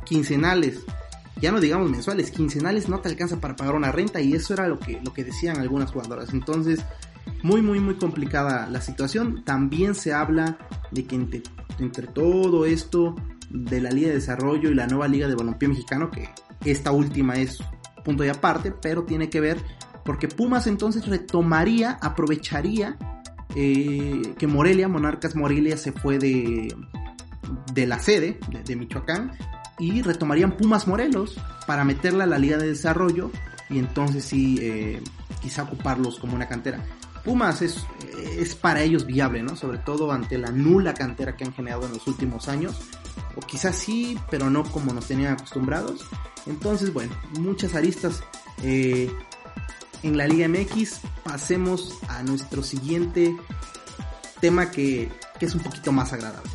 quincenales 0.04 0.85
ya 1.40 1.52
no 1.52 1.61
digamos 1.61 1.90
mensuales, 1.90 2.30
quincenales 2.30 2.88
no 2.88 3.00
te 3.00 3.09
alcanza 3.09 3.40
para 3.40 3.54
pagar 3.54 3.75
una 3.75 3.92
renta 3.92 4.21
y 4.21 4.35
eso 4.35 4.54
era 4.54 4.66
lo 4.66 4.78
que, 4.78 5.00
lo 5.04 5.12
que 5.12 5.25
decían 5.25 5.59
algunas 5.59 5.92
jugadoras. 5.92 6.33
Entonces, 6.33 6.80
muy, 7.42 7.62
muy, 7.62 7.80
muy 7.80 7.95
complicada 7.95 8.66
la 8.68 8.80
situación. 8.80 9.45
También 9.45 9.95
se 9.95 10.12
habla 10.12 10.59
de 10.90 11.04
que 11.04 11.14
entre, 11.14 12.07
todo 12.09 12.66
esto 12.66 13.14
de 13.50 13.80
la 13.80 13.90
Liga 13.90 14.09
de 14.09 14.14
Desarrollo 14.14 14.71
y 14.71 14.75
la 14.75 14.87
nueva 14.87 15.07
Liga 15.07 15.28
de 15.28 15.35
Balompié 15.35 15.68
Mexicano, 15.68 16.11
que 16.11 16.28
esta 16.64 16.90
última 16.90 17.37
es 17.37 17.59
punto 18.04 18.25
y 18.25 18.28
aparte, 18.28 18.73
pero 18.73 19.04
tiene 19.04 19.30
que 19.30 19.40
ver 19.40 19.59
porque 20.04 20.26
Pumas 20.26 20.66
entonces 20.66 21.07
retomaría, 21.07 21.99
aprovecharía 22.00 22.97
eh, 23.55 24.35
que 24.38 24.47
Morelia, 24.47 24.88
Monarcas 24.88 25.35
Morelia 25.35 25.76
se 25.76 25.93
fue 25.93 26.19
de, 26.19 26.75
de 27.73 27.87
la 27.87 27.99
sede 27.99 28.38
de 28.64 28.76
Michoacán 28.76 29.33
y 29.78 30.02
retomarían 30.02 30.57
Pumas 30.57 30.87
Morelos 30.87 31.40
para 31.67 31.85
meterla 31.85 32.25
a 32.25 32.26
la 32.26 32.38
Liga 32.38 32.57
de 32.57 32.69
Desarrollo 32.69 33.31
y 33.71 33.78
entonces 33.78 34.25
sí, 34.25 34.59
eh, 34.61 35.02
quizá 35.40 35.62
ocuparlos 35.64 36.19
como 36.19 36.35
una 36.35 36.49
cantera. 36.49 36.85
Pumas 37.25 37.62
es, 37.62 37.85
es 38.38 38.55
para 38.55 38.83
ellos 38.83 39.05
viable, 39.05 39.43
¿no? 39.43 39.57
Sobre 39.57 39.78
todo 39.78 40.12
ante 40.12 40.38
la 40.38 40.50
nula 40.50 40.95
cantera 40.95 41.37
que 41.37 41.45
han 41.45 41.52
generado 41.52 41.87
en 41.87 41.93
los 41.93 42.07
últimos 42.07 42.49
años. 42.49 42.81
O 43.37 43.40
quizás 43.40 43.76
sí, 43.76 44.19
pero 44.31 44.49
no 44.49 44.64
como 44.64 44.93
nos 44.95 45.07
tenían 45.07 45.35
acostumbrados. 45.35 46.05
Entonces, 46.47 46.93
bueno, 46.93 47.12
muchas 47.38 47.75
aristas 47.75 48.23
eh, 48.62 49.12
en 50.02 50.17
la 50.17 50.26
Liga 50.26 50.49
MX. 50.49 51.00
Pasemos 51.25 51.99
a 52.09 52.23
nuestro 52.23 52.62
siguiente 52.62 53.37
tema 54.40 54.71
que, 54.71 55.11
es 55.40 55.55
un 55.55 55.62
poquito 55.62 55.93
más 55.93 56.12
agradable. 56.12 56.50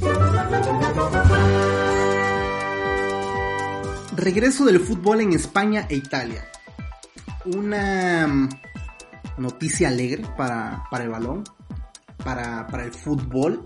Regreso 4.16 4.66
del 4.66 4.80
fútbol 4.80 5.22
en 5.22 5.34
España 5.34 5.88
e 5.90 5.96
Italia. 5.96 6.46
Una 7.46 8.28
mm, 8.28 8.50
noticia 9.38 9.88
alegre 9.88 10.26
para, 10.38 10.84
el 11.00 11.10
balón, 11.10 11.44
para, 12.24 12.68
el 12.84 12.94
fútbol, 12.94 13.66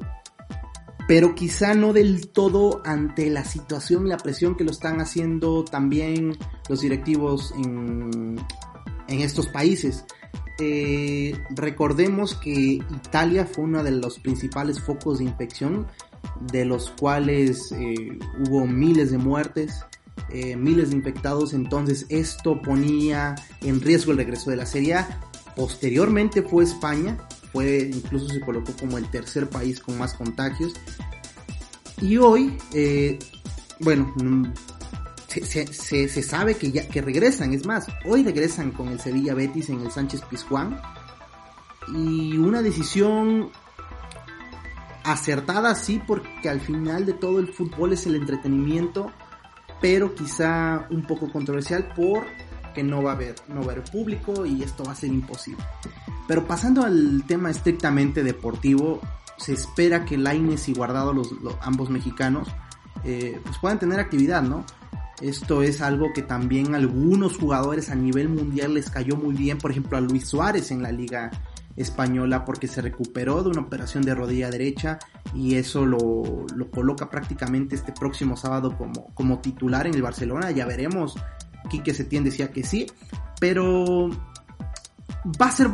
pero 1.07 1.35
quizá 1.35 1.73
no 1.73 1.93
del 1.93 2.29
todo 2.29 2.81
ante 2.85 3.29
la 3.29 3.43
situación 3.43 4.05
y 4.05 4.09
la 4.09 4.17
presión 4.17 4.55
que 4.55 4.63
lo 4.63 4.71
están 4.71 5.01
haciendo 5.01 5.63
también 5.63 6.37
los 6.69 6.81
directivos 6.81 7.53
en, 7.57 8.39
estos 9.07 9.47
países. 9.47 10.05
Eh, 10.59 11.39
recordemos 11.51 12.33
que 12.33 12.51
Italia 12.51 13.45
fue 13.45 13.65
uno 13.65 13.83
de 13.83 13.91
los 13.91 14.19
principales 14.19 14.81
focos 14.81 15.19
de 15.19 15.25
infección, 15.25 15.85
de 16.51 16.65
los 16.65 16.89
cuales 16.99 17.71
eh, 17.73 18.17
hubo 18.39 18.65
miles 18.65 19.11
de 19.11 19.19
muertes, 19.19 19.85
eh, 20.29 20.55
miles 20.55 20.89
de 20.89 20.95
infectados, 20.95 21.53
entonces 21.53 22.07
esto 22.09 22.59
ponía 22.61 23.35
en 23.61 23.81
riesgo 23.81 24.11
el 24.11 24.17
regreso 24.17 24.49
de 24.49 24.57
la 24.57 24.65
Serie 24.65 24.95
A. 24.95 25.21
Posteriormente 25.55 26.41
fue 26.41 26.63
España, 26.63 27.17
fue 27.51 27.91
incluso 27.93 28.27
se 28.27 28.41
colocó 28.41 28.73
como 28.79 28.97
el 28.97 29.09
tercer 29.09 29.49
país 29.49 29.79
con 29.79 29.97
más 29.97 30.15
contagios. 30.15 30.73
Y 32.01 32.17
hoy, 32.17 32.57
bueno, 33.79 34.13
mm, 35.41 35.73
se, 35.73 36.23
sabe 36.23 36.55
que 36.55 36.71
ya 36.71 36.87
que 36.87 37.01
regresan, 37.01 37.53
es 37.53 37.65
más, 37.65 37.87
hoy 38.05 38.23
regresan 38.23 38.71
con 38.71 38.89
el 38.89 38.99
Sevilla 38.99 39.33
Betis 39.33 39.69
en 39.69 39.81
el 39.81 39.91
Sánchez 39.91 40.21
Pizjuán. 40.29 40.79
Y 41.93 42.37
una 42.37 42.61
decisión 42.61 43.49
acertada 45.03 45.73
sí, 45.75 46.01
porque 46.05 46.49
al 46.49 46.59
final 46.59 47.05
de 47.05 47.13
todo 47.13 47.39
el 47.39 47.47
fútbol 47.47 47.93
es 47.93 48.05
el 48.05 48.15
entretenimiento 48.15 49.11
pero 49.81 50.15
quizá 50.15 50.87
un 50.89 51.03
poco 51.03 51.31
controversial 51.31 51.89
porque 51.95 52.83
no 52.83 53.03
va 53.03 53.11
a 53.11 53.15
haber, 53.15 53.35
no 53.47 53.61
público 53.91 54.45
y 54.45 54.63
esto 54.63 54.83
va 54.83 54.93
a 54.93 54.95
ser 54.95 55.09
imposible. 55.09 55.63
Pero 56.27 56.45
pasando 56.45 56.83
al 56.83 57.23
tema 57.27 57.49
estrictamente 57.49 58.23
deportivo, 58.23 58.99
se 59.37 59.53
espera 59.53 60.03
que 60.03 60.17
Laines 60.17 60.67
y 60.67 60.73
Guardado, 60.73 61.13
los, 61.13 61.29
ambos 61.61 61.89
mexicanos, 61.89 62.47
eh, 63.03 63.39
pues 63.43 63.57
puedan 63.59 63.79
tener 63.79 63.99
actividad, 63.99 64.41
¿no? 64.41 64.65
Esto 65.21 65.63
es 65.63 65.81
algo 65.81 66.13
que 66.13 66.21
también 66.21 66.75
algunos 66.75 67.37
jugadores 67.37 67.89
a 67.89 67.95
nivel 67.95 68.29
mundial 68.29 68.75
les 68.75 68.89
cayó 68.89 69.15
muy 69.15 69.35
bien, 69.35 69.57
por 69.57 69.71
ejemplo 69.71 69.97
a 69.97 70.01
Luis 70.01 70.27
Suárez 70.27 70.71
en 70.71 70.83
la 70.83 70.91
liga 70.91 71.31
española 71.75 72.43
porque 72.43 72.67
se 72.67 72.81
recuperó 72.81 73.43
de 73.43 73.49
una 73.49 73.61
operación 73.61 74.03
de 74.03 74.15
rodilla 74.15 74.49
derecha 74.49 74.99
y 75.33 75.55
eso 75.55 75.85
lo, 75.85 76.45
lo 76.55 76.71
coloca 76.71 77.09
prácticamente 77.09 77.75
este 77.75 77.93
próximo 77.93 78.35
sábado 78.35 78.75
como, 78.77 79.13
como 79.13 79.39
titular 79.39 79.87
en 79.87 79.93
el 79.93 80.01
Barcelona. 80.01 80.51
Ya 80.51 80.65
veremos. 80.65 81.15
Quique 81.69 81.93
Setién 81.93 82.23
decía 82.23 82.51
que 82.51 82.63
sí, 82.63 82.87
pero 83.39 84.09
va 85.41 85.47
a 85.47 85.51
ser 85.51 85.69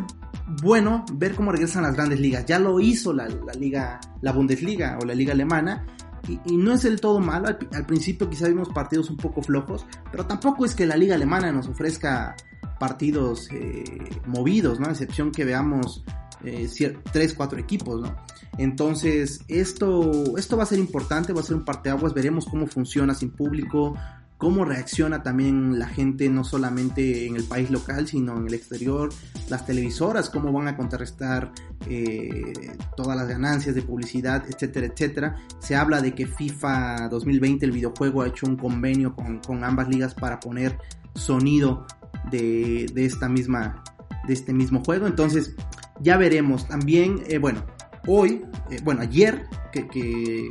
bueno 0.61 1.05
ver 1.13 1.35
cómo 1.35 1.51
regresan 1.51 1.83
las 1.83 1.95
grandes 1.95 2.19
ligas. 2.19 2.45
Ya 2.45 2.59
lo 2.59 2.79
hizo 2.79 3.13
la, 3.13 3.27
liga, 3.57 3.99
la 4.21 4.31
Bundesliga 4.31 4.97
o 5.01 5.05
la 5.05 5.15
liga 5.15 5.33
alemana. 5.33 5.85
Y, 6.27 6.57
no 6.57 6.73
es 6.73 6.83
del 6.83 7.01
todo 7.01 7.19
malo. 7.19 7.47
Al, 7.47 7.85
principio 7.85 8.29
quizá 8.29 8.47
vimos 8.47 8.69
partidos 8.69 9.09
un 9.09 9.17
poco 9.17 9.41
flojos, 9.41 9.85
pero 10.11 10.25
tampoco 10.25 10.65
es 10.65 10.73
que 10.73 10.85
la 10.85 10.95
liga 10.95 11.15
alemana 11.15 11.51
nos 11.51 11.67
ofrezca 11.67 12.35
partidos 12.79 13.49
eh, 13.51 14.21
movidos, 14.25 14.79
¿no? 14.79 14.89
Excepción 14.89 15.31
que 15.31 15.45
veamos 15.45 16.03
eh, 16.43 16.69
3, 17.11 17.33
4 17.33 17.59
equipos, 17.59 18.01
¿no? 18.01 18.15
Entonces, 18.57 19.41
esto, 19.47 20.37
esto 20.37 20.57
va 20.57 20.63
a 20.63 20.67
ser 20.67 20.79
importante, 20.79 21.33
va 21.33 21.41
a 21.41 21.43
ser 21.43 21.55
un 21.55 21.65
parteaguas, 21.65 22.13
veremos 22.13 22.45
cómo 22.45 22.67
funciona 22.67 23.15
sin 23.15 23.31
público, 23.31 23.95
cómo 24.43 24.65
reacciona 24.65 25.23
también 25.23 25.79
la 25.79 25.87
gente, 25.87 26.27
no 26.27 26.43
solamente 26.43 27.27
en 27.27 27.37
el 27.37 27.45
país 27.45 27.71
local, 27.71 28.09
sino 28.09 28.37
en 28.37 28.45
el 28.45 28.53
exterior, 28.53 29.07
las 29.47 29.65
televisoras, 29.65 30.29
cómo 30.29 30.51
van 30.51 30.67
a 30.67 30.75
contrarrestar 30.75 31.53
eh, 31.87 32.75
todas 32.97 33.15
las 33.15 33.29
ganancias 33.29 33.73
de 33.73 33.81
publicidad, 33.83 34.43
etcétera, 34.45 34.87
etcétera. 34.87 35.37
Se 35.59 35.77
habla 35.77 36.01
de 36.01 36.13
que 36.13 36.27
FIFA 36.27 37.07
2020, 37.07 37.65
el 37.65 37.71
videojuego, 37.71 38.21
ha 38.21 38.27
hecho 38.27 38.45
un 38.45 38.57
convenio 38.57 39.15
con, 39.15 39.63
ambas 39.63 39.87
ligas 39.87 40.13
para 40.13 40.41
poner 40.41 40.77
sonido 41.15 41.85
de, 42.29 42.91
esta 42.97 43.29
misma, 43.29 43.81
de 44.27 44.33
este 44.33 44.51
mismo 44.51 44.83
juego. 44.83 45.07
Entonces, 45.07 45.55
ya 46.01 46.17
veremos. 46.17 46.67
También, 46.67 47.23
eh, 47.29 47.37
bueno, 47.37 47.63
hoy, 48.07 48.41
eh, 48.69 48.81
bueno, 48.83 49.03
ayer, 49.03 49.47
que, 49.71 50.49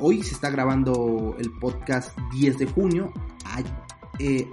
hoy 0.00 0.22
se 0.22 0.34
está 0.34 0.50
grabando 0.50 1.36
el 1.38 1.50
podcast 1.52 2.16
10 2.32 2.58
de 2.58 2.66
junio. 2.66 3.12
Eh, 4.18 4.48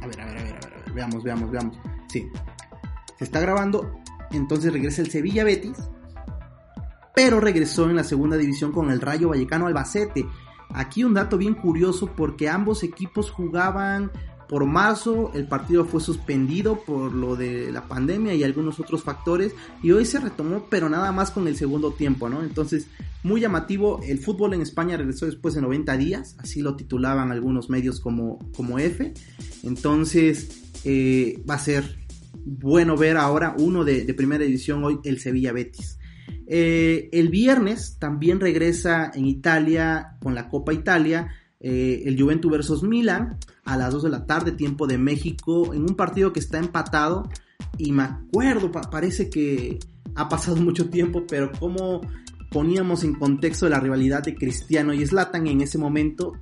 a, 0.00 0.06
ver, 0.06 0.20
a 0.20 0.26
ver, 0.26 0.38
a 0.38 0.42
ver, 0.42 0.54
a 0.54 0.68
ver, 0.68 0.92
veamos, 0.94 1.22
veamos, 1.22 1.50
veamos. 1.50 1.78
Sí, 2.08 2.30
se 3.18 3.24
está 3.24 3.40
grabando. 3.40 3.98
Entonces 4.30 4.72
regresa 4.72 5.02
el 5.02 5.10
Sevilla 5.10 5.44
Betis. 5.44 5.78
Pero 7.14 7.40
regresó 7.40 7.90
en 7.90 7.96
la 7.96 8.04
segunda 8.04 8.36
división 8.36 8.72
con 8.72 8.90
el 8.90 9.00
Rayo 9.00 9.28
Vallecano 9.28 9.66
Albacete. 9.66 10.26
Aquí 10.74 11.04
un 11.04 11.14
dato 11.14 11.36
bien 11.36 11.54
curioso 11.54 12.06
porque 12.16 12.48
ambos 12.48 12.82
equipos 12.82 13.30
jugaban 13.30 14.10
por 14.52 14.66
marzo 14.66 15.30
el 15.32 15.46
partido 15.46 15.86
fue 15.86 16.02
suspendido 16.02 16.84
por 16.84 17.14
lo 17.14 17.36
de 17.36 17.72
la 17.72 17.88
pandemia 17.88 18.34
y 18.34 18.44
algunos 18.44 18.78
otros 18.78 19.02
factores 19.02 19.54
y 19.82 19.92
hoy 19.92 20.04
se 20.04 20.20
retomó 20.20 20.66
pero 20.68 20.90
nada 20.90 21.10
más 21.10 21.30
con 21.30 21.48
el 21.48 21.56
segundo 21.56 21.92
tiempo, 21.92 22.28
¿no? 22.28 22.42
Entonces, 22.42 22.86
muy 23.22 23.40
llamativo, 23.40 24.02
el 24.06 24.18
fútbol 24.18 24.52
en 24.52 24.60
España 24.60 24.98
regresó 24.98 25.24
después 25.24 25.54
de 25.54 25.62
90 25.62 25.96
días, 25.96 26.36
así 26.38 26.60
lo 26.60 26.76
titulaban 26.76 27.32
algunos 27.32 27.70
medios 27.70 27.98
como, 27.98 28.40
como 28.54 28.78
F, 28.78 29.14
entonces 29.62 30.62
eh, 30.84 31.42
va 31.48 31.54
a 31.54 31.58
ser 31.58 31.84
bueno 32.44 32.94
ver 32.98 33.16
ahora 33.16 33.54
uno 33.58 33.86
de, 33.86 34.04
primera 34.12 34.44
edición 34.44 34.84
hoy, 34.84 34.98
el 35.04 35.18
Sevilla 35.18 35.54
Betis. 35.54 35.98
Eh, 36.46 37.08
el 37.10 37.30
viernes 37.30 37.96
también 37.98 38.38
regresa 38.38 39.12
en 39.14 39.24
Italia 39.24 40.18
con 40.20 40.34
la 40.34 40.50
Copa 40.50 40.74
Italia 40.74 41.30
eh, 41.58 42.02
el 42.04 42.20
Juventus 42.20 42.52
versus 42.52 42.82
Milan 42.82 43.38
a 43.64 43.76
las 43.76 43.92
2 43.92 44.04
de 44.04 44.10
la 44.10 44.26
tarde, 44.26 44.52
tiempo 44.52 44.86
de 44.86 44.98
México, 44.98 45.74
en 45.74 45.82
un 45.82 45.94
partido 45.94 46.32
que 46.32 46.40
está 46.40 46.58
empatado. 46.58 47.28
Y 47.78 47.92
me 47.92 48.02
acuerdo, 48.02 48.70
parece 48.70 49.30
que 49.30 49.78
ha 50.14 50.28
pasado 50.28 50.56
mucho 50.60 50.90
tiempo, 50.90 51.24
pero 51.26 51.52
como 51.52 52.00
poníamos 52.50 53.02
en 53.02 53.14
contexto 53.14 53.68
la 53.68 53.80
rivalidad 53.80 54.22
de 54.22 54.34
Cristiano 54.34 54.92
y 54.92 55.06
Zlatan 55.06 55.46
en 55.46 55.62
ese 55.62 55.78
momento, 55.78 56.34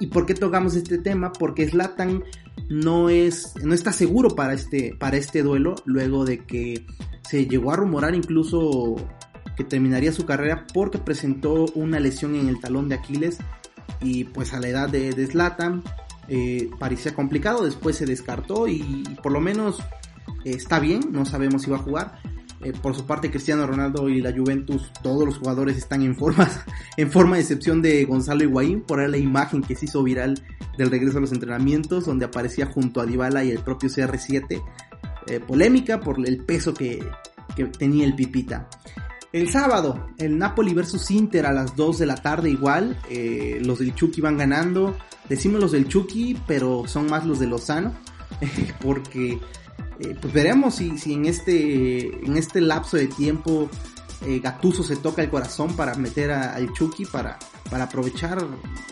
¿Y 0.00 0.06
por 0.06 0.24
qué 0.24 0.34
tocamos 0.34 0.74
este 0.74 0.96
tema? 0.96 1.30
Porque 1.30 1.68
Zlatan 1.68 2.24
no 2.70 3.10
es 3.10 3.54
no 3.62 3.74
está 3.74 3.92
seguro 3.92 4.30
para 4.30 4.54
este 4.54 4.96
para 4.98 5.18
este 5.18 5.42
duelo 5.42 5.74
luego 5.84 6.24
de 6.24 6.46
que 6.46 6.86
se 7.28 7.46
llegó 7.46 7.72
a 7.72 7.76
rumorar 7.76 8.14
incluso 8.14 8.96
que 9.56 9.64
terminaría 9.64 10.12
su 10.12 10.24
carrera 10.24 10.66
porque 10.72 10.98
presentó 10.98 11.66
una 11.74 12.00
lesión 12.00 12.34
en 12.34 12.48
el 12.48 12.60
talón 12.60 12.88
de 12.88 12.94
Aquiles 12.94 13.38
y 14.00 14.24
pues 14.24 14.54
a 14.54 14.60
la 14.60 14.68
edad 14.68 14.88
de, 14.88 15.12
de 15.12 15.26
Zlatan 15.26 15.82
eh, 16.32 16.70
parecía 16.78 17.12
complicado, 17.12 17.64
después 17.64 17.96
se 17.96 18.06
descartó 18.06 18.68
y, 18.68 19.02
por 19.20 19.32
lo 19.32 19.40
menos 19.40 19.80
eh, 20.44 20.52
está 20.54 20.78
bien, 20.78 21.00
no 21.10 21.24
sabemos 21.24 21.62
si 21.62 21.70
va 21.72 21.78
a 21.78 21.80
jugar. 21.80 22.20
Eh, 22.62 22.72
por 22.80 22.94
su 22.94 23.04
parte, 23.04 23.32
Cristiano 23.32 23.66
Ronaldo 23.66 24.08
y 24.08 24.20
la 24.20 24.32
Juventus, 24.32 24.92
todos 25.02 25.24
los 25.26 25.38
jugadores 25.38 25.76
están 25.76 26.02
en 26.02 26.14
forma, 26.14 26.48
en 26.96 27.10
forma 27.10 27.34
de 27.34 27.42
excepción 27.42 27.82
de 27.82 28.04
Gonzalo 28.04 28.44
Higuaín, 28.44 28.82
por 28.82 29.06
la 29.08 29.16
imagen 29.16 29.60
que 29.60 29.74
se 29.74 29.86
hizo 29.86 30.04
viral 30.04 30.40
del 30.78 30.88
regreso 30.88 31.18
a 31.18 31.20
los 31.20 31.32
entrenamientos, 31.32 32.06
donde 32.06 32.26
aparecía 32.26 32.66
junto 32.66 33.00
a 33.00 33.06
Dybala 33.06 33.42
y 33.42 33.50
el 33.50 33.58
propio 33.58 33.88
CR7. 33.88 34.62
polémica 35.48 35.98
por 35.98 36.24
el 36.24 36.44
peso 36.44 36.72
que, 36.72 37.04
tenía 37.76 38.04
el 38.04 38.14
Pipita. 38.14 38.68
El 39.32 39.50
sábado, 39.50 40.10
el 40.18 40.38
Napoli 40.38 40.74
versus 40.74 41.10
Inter 41.10 41.46
a 41.46 41.52
las 41.52 41.74
2 41.74 41.98
de 41.98 42.06
la 42.06 42.16
tarde 42.16 42.50
igual. 42.50 42.96
Los 43.62 43.80
del 43.80 43.94
Chucky 43.96 44.20
van 44.20 44.38
ganando. 44.38 44.96
Decimos 45.30 45.60
los 45.60 45.72
del 45.72 45.86
Chucky, 45.86 46.36
pero 46.46 46.86
son 46.86 47.08
más 47.08 47.24
los 47.24 47.38
de 47.38 47.46
Lozano. 47.46 47.94
porque 48.82 49.38
eh, 50.00 50.16
pues 50.20 50.32
veremos 50.32 50.74
si, 50.74 50.98
si, 50.98 51.14
en, 51.14 51.26
este, 51.26 52.24
en 52.24 52.36
este 52.36 52.60
lapso 52.60 52.96
de 52.96 53.06
tiempo 53.06 53.70
eh, 54.26 54.40
Gatuso 54.40 54.82
se 54.82 54.96
toca 54.96 55.22
el 55.22 55.30
corazón 55.30 55.76
para 55.76 55.94
meter 55.94 56.32
al 56.32 56.72
Chucky, 56.72 57.06
para, 57.06 57.38
para 57.70 57.84
aprovechar 57.84 58.44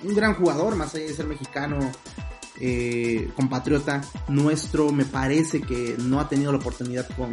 un 0.05 0.15
gran 0.15 0.35
jugador, 0.35 0.77
más 0.77 0.95
allá 0.95 1.07
de 1.07 1.15
ser 1.15 1.27
mexicano, 1.27 1.79
compatriota 3.35 4.01
nuestro. 4.29 4.93
Me 4.93 5.05
parece 5.05 5.61
que 5.61 5.97
no 5.99 6.21
ha 6.21 6.29
tenido 6.29 6.53
la 6.53 6.59
oportunidad 6.59 7.09
con, 7.17 7.33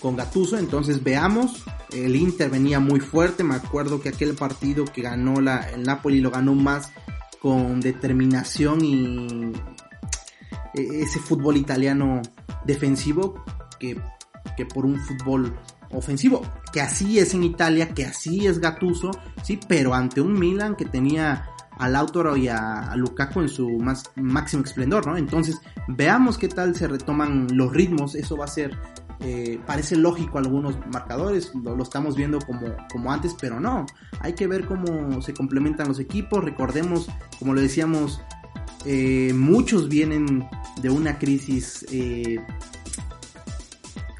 con 0.00 0.16
Gatuso. 0.16 0.56
Entonces 0.56 1.02
veamos 1.04 1.64
el 1.92 2.16
Inter 2.16 2.50
venía 2.50 2.80
muy 2.80 3.00
fuerte, 3.00 3.44
me 3.44 3.54
acuerdo 3.54 4.00
que 4.00 4.10
aquel 4.10 4.34
partido 4.34 4.84
que 4.84 5.02
ganó 5.02 5.40
la, 5.40 5.68
el 5.70 5.82
Napoli 5.82 6.20
lo 6.20 6.30
ganó 6.30 6.54
más 6.54 6.90
con 7.40 7.80
determinación 7.80 8.84
y 8.84 9.52
e, 10.74 11.02
ese 11.02 11.18
fútbol 11.18 11.56
italiano 11.56 12.22
defensivo 12.64 13.42
que, 13.78 14.00
que 14.56 14.66
por 14.66 14.84
un 14.84 14.98
fútbol 15.00 15.56
ofensivo, 15.92 16.42
que 16.72 16.80
así 16.80 17.18
es 17.18 17.34
en 17.34 17.44
Italia, 17.44 17.88
que 17.88 18.04
así 18.04 18.46
es 18.46 18.60
Gatuso, 18.60 19.10
sí, 19.42 19.58
pero 19.68 19.94
ante 19.94 20.20
un 20.20 20.38
Milan 20.38 20.76
que 20.76 20.84
tenía 20.84 21.46
a 21.80 21.88
Lautaro 21.88 22.36
y 22.36 22.46
a, 22.48 22.94
Lukaku 22.94 23.40
en 23.40 23.48
su 23.48 23.68
más, 23.78 24.04
máximo 24.16 24.62
esplendor, 24.64 25.06
¿no? 25.06 25.16
Entonces, 25.16 25.58
veamos 25.88 26.36
qué 26.36 26.48
tal 26.48 26.76
se 26.76 26.86
retoman 26.86 27.48
los 27.52 27.72
ritmos, 27.72 28.14
eso 28.14 28.36
va 28.36 28.44
a 28.44 28.48
ser 28.48 28.78
eh, 29.22 29.60
parece 29.66 29.96
lógico 29.96 30.38
algunos 30.38 30.78
marcadores, 30.86 31.52
lo, 31.54 31.82
estamos 31.82 32.16
viendo 32.16 32.38
como, 32.38 32.74
como 32.90 33.12
antes, 33.12 33.36
pero 33.38 33.60
no, 33.60 33.84
hay 34.20 34.32
que 34.32 34.46
ver 34.46 34.64
cómo 34.64 35.20
se 35.20 35.34
complementan 35.34 35.88
los 35.88 35.98
equipos, 35.98 36.42
recordemos, 36.42 37.06
como 37.38 37.52
lo 37.52 37.60
decíamos, 37.60 38.22
eh, 38.86 39.34
muchos 39.34 39.90
vienen 39.90 40.48
de 40.80 40.88
una 40.88 41.18
crisis 41.18 41.84
eh, 41.92 42.40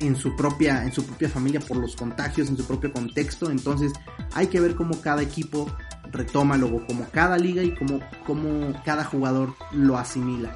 en 0.01 0.17
su 0.17 0.37
propia 0.37 0.85
en 0.85 0.93
su 0.93 1.03
propia 1.07 1.31
familia 1.31 1.61
por 1.61 1.79
los 1.79 1.97
contagios 1.97 2.51
en 2.51 2.59
su 2.59 2.67
propio 2.67 2.93
contexto. 2.93 3.51
Entonces 3.51 3.93
hay 4.35 4.49
que 4.49 4.61
ver 4.61 4.75
cómo 4.75 5.01
cada 5.01 5.23
equipo 5.23 5.67
retoma 6.13 6.59
luego 6.59 6.87
como 6.87 7.07
cada 7.09 7.39
liga 7.39 7.63
y 7.63 7.75
cómo, 7.75 8.01
cómo 8.27 8.75
cada 8.85 9.05
jugador 9.05 9.55
lo 9.73 9.97
asimila. 9.97 10.55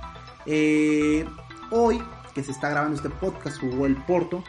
Hoy 1.70 2.02
que 2.34 2.42
se 2.42 2.52
está 2.52 2.68
grabando 2.68 2.96
este 2.96 3.10
podcast 3.10 3.60
jugó 3.60 3.86
el 3.86 3.96
Porto 3.96 4.42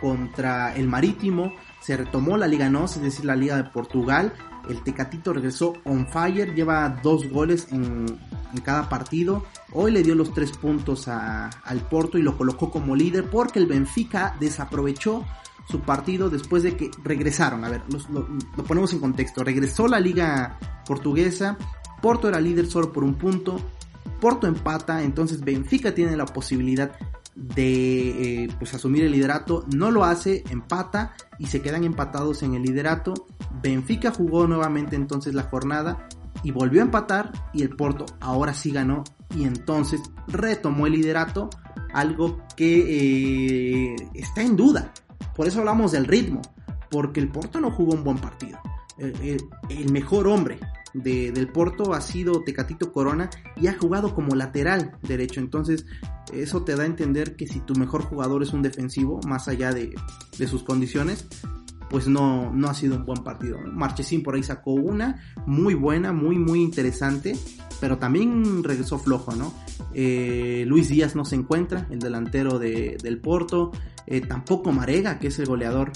contra 0.00 0.74
el 0.74 0.88
Marítimo, 0.88 1.52
se 1.80 1.96
retomó 1.96 2.36
la 2.36 2.46
Liga 2.46 2.68
NOS, 2.68 2.96
es 2.96 3.02
decir, 3.02 3.24
la 3.24 3.36
Liga 3.36 3.56
de 3.56 3.64
Portugal. 3.64 4.32
El 4.68 4.82
Tecatito 4.82 5.32
regresó 5.32 5.74
on 5.84 6.08
fire, 6.08 6.54
lleva 6.54 7.00
dos 7.02 7.28
goles 7.30 7.68
en, 7.70 8.18
cada 8.64 8.88
partido. 8.88 9.44
Hoy 9.72 9.92
le 9.92 10.02
dio 10.02 10.14
los 10.14 10.34
tres 10.34 10.52
puntos 10.52 11.08
al 11.08 11.80
Porto 11.88 12.18
y 12.18 12.22
lo 12.22 12.36
colocó 12.36 12.70
como 12.70 12.96
líder 12.96 13.30
porque 13.30 13.58
el 13.58 13.66
Benfica 13.66 14.34
desaprovechó 14.40 15.24
su 15.68 15.80
partido 15.80 16.30
después 16.30 16.62
de 16.62 16.76
que 16.76 16.90
regresaron. 17.04 17.64
A 17.64 17.68
ver, 17.68 17.82
lo, 17.88 18.26
lo 18.56 18.64
ponemos 18.64 18.92
en 18.92 19.00
contexto. 19.00 19.44
Regresó 19.44 19.88
la 19.88 20.00
Liga 20.00 20.58
Portuguesa, 20.86 21.56
Porto 22.00 22.28
era 22.28 22.40
líder 22.40 22.66
solo 22.66 22.92
por 22.92 23.04
un 23.04 23.14
punto, 23.14 23.60
Porto 24.20 24.46
empata, 24.46 25.02
entonces 25.02 25.40
Benfica 25.42 25.94
tiene 25.94 26.16
la 26.16 26.26
posibilidad 26.26 26.96
de 27.36 28.44
eh, 28.44 28.48
pues 28.58 28.72
asumir 28.74 29.04
el 29.04 29.12
liderato, 29.12 29.64
no 29.72 29.90
lo 29.90 30.04
hace, 30.04 30.42
empata 30.50 31.14
y 31.38 31.46
se 31.46 31.60
quedan 31.60 31.84
empatados 31.84 32.42
en 32.42 32.54
el 32.54 32.62
liderato. 32.62 33.14
Benfica 33.62 34.10
jugó 34.10 34.46
nuevamente 34.46 34.96
entonces 34.96 35.34
la 35.34 35.44
jornada 35.44 36.08
y 36.42 36.50
volvió 36.50 36.80
a 36.80 36.84
empatar 36.84 37.32
y 37.52 37.62
el 37.62 37.70
Porto 37.70 38.06
ahora 38.20 38.54
sí 38.54 38.70
ganó 38.70 39.04
y 39.34 39.44
entonces 39.44 40.00
retomó 40.28 40.86
el 40.86 40.94
liderato, 40.94 41.50
algo 41.92 42.40
que 42.56 43.92
eh, 43.92 43.96
está 44.14 44.42
en 44.42 44.56
duda. 44.56 44.92
Por 45.34 45.46
eso 45.46 45.58
hablamos 45.58 45.92
del 45.92 46.06
ritmo, 46.06 46.40
porque 46.90 47.20
el 47.20 47.28
Porto 47.28 47.60
no 47.60 47.70
jugó 47.70 47.92
un 47.92 48.04
buen 48.04 48.18
partido. 48.18 48.58
Eh, 48.98 49.36
el 49.68 49.92
mejor 49.92 50.26
hombre 50.26 50.58
del 51.02 51.48
Porto 51.48 51.94
ha 51.94 52.00
sido 52.00 52.42
Tecatito 52.42 52.92
Corona 52.92 53.30
y 53.60 53.66
ha 53.66 53.78
jugado 53.78 54.14
como 54.14 54.34
lateral 54.34 54.96
derecho. 55.02 55.40
Entonces, 55.40 55.86
eso 56.32 56.62
te 56.64 56.74
da 56.76 56.82
a 56.82 56.86
entender 56.86 57.36
que 57.36 57.46
si 57.46 57.60
tu 57.60 57.74
mejor 57.74 58.02
jugador 58.02 58.42
es 58.42 58.52
un 58.52 58.62
defensivo, 58.62 59.20
más 59.26 59.48
allá 59.48 59.72
de, 59.72 59.94
sus 60.46 60.62
condiciones, 60.62 61.26
pues 61.90 62.08
no, 62.08 62.52
no 62.52 62.68
ha 62.68 62.74
sido 62.74 62.96
un 62.96 63.06
buen 63.06 63.22
partido. 63.22 63.58
Marchesín 63.72 64.22
por 64.22 64.34
ahí 64.34 64.42
sacó 64.42 64.72
una 64.72 65.22
muy 65.46 65.74
buena, 65.74 66.12
muy, 66.12 66.38
muy 66.38 66.62
interesante, 66.62 67.36
pero 67.80 67.98
también 67.98 68.64
regresó 68.64 68.98
flojo, 68.98 69.34
¿no? 69.34 69.52
Eh, 69.94 70.64
Luis 70.66 70.88
Díaz 70.88 71.14
no 71.14 71.24
se 71.24 71.36
encuentra, 71.36 71.86
el 71.90 71.98
delantero 71.98 72.58
del 72.58 73.20
Porto, 73.20 73.72
eh, 74.06 74.20
tampoco 74.20 74.72
Marega, 74.72 75.18
que 75.18 75.28
es 75.28 75.38
el 75.38 75.46
goleador, 75.46 75.92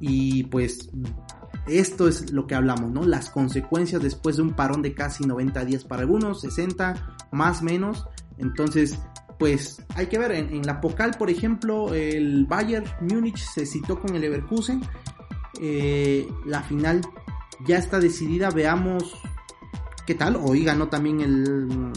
y 0.00 0.44
pues 0.44 0.90
esto 1.66 2.08
es 2.08 2.32
lo 2.32 2.46
que 2.46 2.54
hablamos, 2.54 2.90
¿no? 2.90 3.04
Las 3.04 3.30
consecuencias 3.30 4.02
después 4.02 4.36
de 4.36 4.42
un 4.42 4.52
parón 4.52 4.82
de 4.82 4.94
casi 4.94 5.24
90 5.24 5.64
días 5.64 5.84
para 5.84 6.02
algunos, 6.02 6.40
60, 6.42 7.16
más 7.32 7.62
menos. 7.62 8.06
Entonces, 8.38 8.98
pues 9.38 9.82
hay 9.94 10.06
que 10.06 10.18
ver, 10.18 10.32
en, 10.32 10.66
la 10.66 10.80
Pocal, 10.80 11.12
por 11.18 11.30
ejemplo, 11.30 11.94
el 11.94 12.46
Bayern 12.46 12.86
Múnich 13.00 13.38
se 13.38 13.66
citó 13.66 13.98
con 14.00 14.14
el 14.14 14.20
Leverkusen. 14.20 14.82
Eh, 15.60 16.28
la 16.46 16.62
final 16.62 17.00
ya 17.66 17.78
está 17.78 17.98
decidida, 17.98 18.50
veamos 18.50 19.14
qué 20.06 20.14
tal. 20.14 20.36
Hoy 20.36 20.64
ganó 20.64 20.88
también 20.88 21.20
el, 21.20 21.92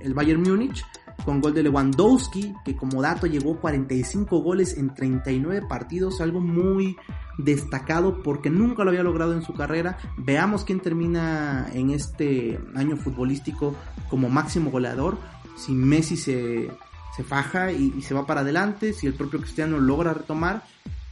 el 0.00 0.14
Bayern 0.14 0.42
Múnich 0.42 0.84
con 1.24 1.40
gol 1.40 1.54
de 1.54 1.62
Lewandowski, 1.64 2.54
que 2.64 2.76
como 2.76 3.02
dato 3.02 3.26
llegó 3.26 3.58
45 3.58 4.38
goles 4.42 4.76
en 4.76 4.94
39 4.94 5.66
partidos, 5.68 6.20
algo 6.20 6.40
muy 6.40 6.96
destacado 7.38 8.22
porque 8.22 8.50
nunca 8.50 8.84
lo 8.84 8.90
había 8.90 9.02
logrado 9.02 9.32
en 9.32 9.42
su 9.42 9.54
carrera. 9.54 9.98
Veamos 10.16 10.64
quién 10.64 10.80
termina 10.80 11.68
en 11.72 11.90
este 11.90 12.58
año 12.74 12.96
futbolístico 12.96 13.74
como 14.08 14.28
máximo 14.28 14.70
goleador. 14.70 15.18
Si 15.56 15.72
Messi 15.72 16.16
se, 16.16 16.70
se 17.16 17.24
faja 17.24 17.72
y, 17.72 18.02
se 18.02 18.14
va 18.14 18.26
para 18.26 18.42
adelante, 18.42 18.92
si 18.92 19.06
el 19.06 19.14
propio 19.14 19.40
Cristiano 19.40 19.78
logra 19.78 20.12
retomar, 20.12 20.64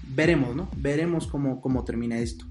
veremos, 0.08 0.54
¿no? 0.54 0.68
Veremos 0.76 1.26
cómo, 1.26 1.60
cómo 1.60 1.84
termina 1.84 2.18
esto. 2.18 2.46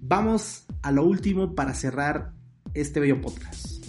Vamos 0.00 0.66
a 0.82 0.92
lo 0.92 1.04
último 1.04 1.54
para 1.54 1.74
cerrar 1.74 2.32
este 2.74 3.00
bello 3.00 3.20
podcast. 3.20 3.86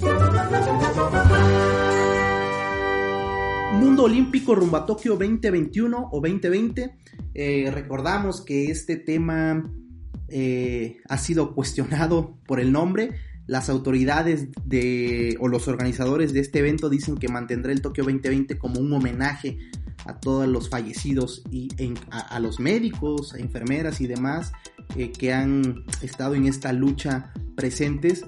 Mundo 3.74 4.04
Olímpico 4.04 4.56
rumbo 4.56 4.78
a 4.78 4.86
Tokio 4.86 5.14
2021 5.14 6.10
o 6.12 6.22
2020. 6.22 6.98
Eh, 7.40 7.70
recordamos 7.72 8.42
que 8.42 8.72
este 8.72 8.96
tema 8.96 9.72
eh, 10.28 10.98
ha 11.08 11.18
sido 11.20 11.54
cuestionado 11.54 12.40
por 12.48 12.60
el 12.60 12.72
nombre. 12.72 13.12
Las 13.46 13.70
autoridades 13.70 14.48
de, 14.66 15.38
o 15.40 15.48
los 15.48 15.68
organizadores 15.68 16.34
de 16.34 16.40
este 16.40 16.60
evento 16.60 16.90
dicen 16.90 17.16
que 17.16 17.30
mantendrá 17.30 17.72
el 17.72 17.82
Tokio 17.82 18.04
2020 18.04 18.58
como 18.58 18.80
un 18.80 18.92
homenaje 18.92 19.60
a 20.06 20.20
todos 20.20 20.48
los 20.48 20.70
fallecidos 20.70 21.44
y 21.52 21.70
a, 22.10 22.40
los 22.40 22.60
médicos, 22.60 23.36
a 23.36 23.38
enfermeras 23.38 24.02
y 24.02 24.08
demás 24.08 24.52
eh, 24.96 25.12
que 25.12 25.32
han 25.32 25.84
estado 26.02 26.34
en 26.34 26.46
esta 26.48 26.74
lucha 26.74 27.34
presentes 27.56 28.26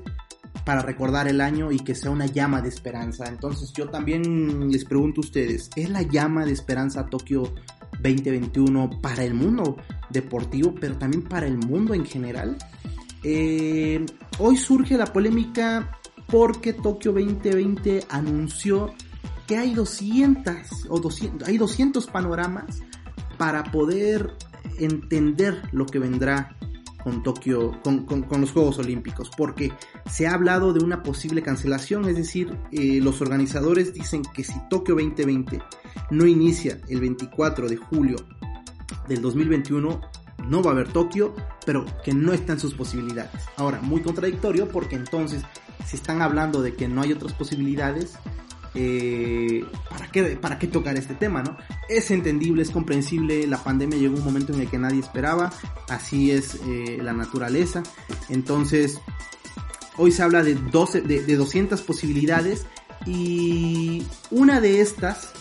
para 0.65 0.83
recordar 0.83 1.27
el 1.27 1.41
año 1.41 1.71
y 1.71 1.79
que 1.79 1.95
sea 1.95 2.11
una 2.11 2.27
llama 2.27 2.61
de 2.61 2.69
esperanza. 2.69 3.25
Entonces 3.27 3.73
yo 3.73 3.89
también 3.89 4.69
les 4.69 4.85
pregunto 4.85 5.21
a 5.21 5.25
ustedes, 5.25 5.71
¿es 5.75 5.89
la 5.89 6.03
llama 6.03 6.45
de 6.45 6.51
esperanza 6.51 7.07
Tokio 7.07 7.55
2021 8.01 9.01
para 9.01 9.23
el 9.23 9.33
mundo 9.33 9.77
deportivo, 10.09 10.73
pero 10.79 10.97
también 10.97 11.23
para 11.23 11.47
el 11.47 11.57
mundo 11.57 11.93
en 11.93 12.05
general? 12.05 12.57
Eh, 13.23 14.05
hoy 14.37 14.57
surge 14.57 14.97
la 14.97 15.07
polémica 15.07 15.91
porque 16.27 16.73
Tokio 16.73 17.11
2020 17.11 18.05
anunció 18.09 18.93
que 19.47 19.57
hay 19.57 19.73
200 19.73 20.87
o 20.89 20.99
200, 20.99 21.47
hay 21.47 21.57
200 21.57 22.05
panoramas 22.07 22.81
para 23.37 23.63
poder 23.63 24.33
entender 24.77 25.61
lo 25.71 25.85
que 25.85 25.99
vendrá 25.99 26.55
con 27.03 27.23
Tokio, 27.23 27.79
con, 27.81 28.05
los 28.41 28.51
Juegos 28.51 28.79
Olímpicos, 28.79 29.29
porque 29.35 29.71
se 30.09 30.27
ha 30.27 30.33
hablado 30.33 30.73
de 30.73 30.83
una 30.83 31.03
posible 31.03 31.41
cancelación, 31.41 32.07
es 32.09 32.15
decir, 32.15 32.57
eh, 32.71 32.99
los 33.01 33.21
organizadores 33.21 33.93
dicen 33.93 34.21
que 34.33 34.43
si 34.43 34.59
Tokio 34.69 34.95
2020 34.95 35.61
no 36.11 36.25
inicia 36.25 36.79
el 36.89 36.99
24 36.99 37.69
de 37.69 37.77
julio 37.77 38.17
del 39.07 39.21
2021, 39.21 40.01
no 40.47 40.63
va 40.63 40.71
a 40.71 40.73
haber 40.73 40.91
Tokio, 40.91 41.35
pero 41.65 41.85
que 42.03 42.13
no 42.13 42.33
está 42.33 42.53
en 42.53 42.59
sus 42.59 42.73
posibilidades. 42.73 43.43
Ahora, 43.57 43.81
muy 43.81 44.01
contradictorio 44.01 44.67
porque 44.69 44.95
entonces, 44.95 45.43
si 45.85 45.95
están 45.95 46.21
hablando 46.21 46.61
de 46.61 46.75
que 46.75 46.87
no 46.87 47.01
hay 47.01 47.13
otras 47.13 47.33
posibilidades, 47.33 48.17
eh, 48.75 49.65
¿para, 49.89 50.11
qué, 50.11 50.23
¿para 50.37 50.59
qué 50.59 50.67
tocar 50.67 50.95
este 50.97 51.15
tema, 51.15 51.41
no? 51.41 51.57
Es 51.87 52.11
entendible, 52.11 52.61
es 52.61 52.69
comprensible, 52.69 53.47
la 53.47 53.63
pandemia 53.63 53.97
llegó 53.97 54.17
un 54.17 54.23
momento 54.23 54.53
en 54.53 54.61
el 54.61 54.69
que 54.69 54.77
nadie 54.77 54.99
esperaba, 54.99 55.51
así 55.87 56.31
es 56.31 56.55
eh, 56.67 56.99
la 57.01 57.13
naturaleza, 57.13 57.83
entonces 58.29 58.99
hoy 59.97 60.11
se 60.11 60.23
habla 60.23 60.43
de, 60.43 60.55
12, 60.55 61.01
de, 61.01 61.35
200 61.35 61.81
posibilidades 61.81 62.65
y 63.05 64.03
una 64.31 64.61
de 64.61 64.81
estas 64.81 65.31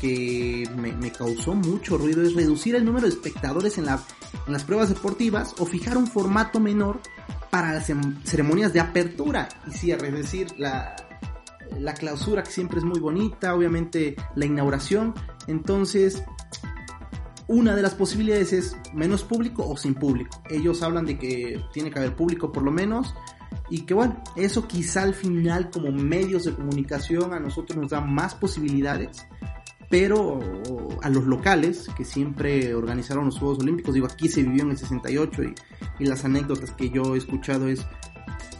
que 0.00 0.68
me, 0.76 1.12
causó 1.12 1.54
mucho 1.54 1.96
ruido 1.96 2.22
es 2.22 2.34
reducir 2.34 2.74
el 2.74 2.84
número 2.84 3.06
de 3.06 3.12
espectadores 3.12 3.78
en, 3.78 3.86
en 3.88 4.52
las 4.52 4.64
pruebas 4.64 4.88
deportivas 4.88 5.54
o 5.58 5.66
fijar 5.66 5.96
un 5.96 6.06
formato 6.06 6.60
menor 6.60 7.00
para 7.50 7.72
las 7.72 7.90
ceremonias 8.24 8.72
de 8.72 8.80
apertura 8.80 9.48
y 9.68 9.70
cierre, 9.70 10.08
es 10.08 10.14
decir, 10.14 10.48
la, 10.58 10.96
la 11.78 11.94
clausura 11.94 12.42
que 12.42 12.50
siempre 12.50 12.78
es 12.78 12.84
muy 12.84 13.00
bonita, 13.00 13.54
obviamente 13.54 14.16
la 14.34 14.46
inauguración. 14.46 15.14
Entonces, 15.46 16.22
una 17.46 17.76
de 17.76 17.82
las 17.82 17.94
posibilidades 17.94 18.52
es 18.52 18.76
menos 18.94 19.22
público 19.22 19.68
o 19.68 19.76
sin 19.76 19.94
público. 19.94 20.42
Ellos 20.48 20.82
hablan 20.82 21.04
de 21.04 21.18
que 21.18 21.62
tiene 21.72 21.90
que 21.90 21.98
haber 21.98 22.16
público 22.16 22.52
por 22.52 22.62
lo 22.62 22.70
menos. 22.70 23.14
Y 23.70 23.82
que 23.82 23.94
bueno, 23.94 24.22
eso 24.36 24.66
quizá 24.66 25.02
al 25.02 25.14
final 25.14 25.70
como 25.70 25.90
medios 25.90 26.44
de 26.44 26.54
comunicación 26.54 27.32
a 27.32 27.40
nosotros 27.40 27.78
nos 27.78 27.90
da 27.90 28.00
más 28.00 28.34
posibilidades. 28.34 29.26
Pero 29.90 30.40
a 31.02 31.10
los 31.10 31.24
locales 31.24 31.88
que 31.96 32.04
siempre 32.04 32.74
organizaron 32.74 33.26
los 33.26 33.38
Juegos 33.38 33.60
Olímpicos, 33.60 33.94
digo, 33.94 34.06
aquí 34.10 34.28
se 34.28 34.42
vivió 34.42 34.62
en 34.62 34.70
el 34.70 34.78
68 34.78 35.42
y, 35.44 35.54
y 36.00 36.06
las 36.06 36.24
anécdotas 36.24 36.72
que 36.72 36.90
yo 36.90 37.14
he 37.14 37.18
escuchado 37.18 37.68
es 37.68 37.86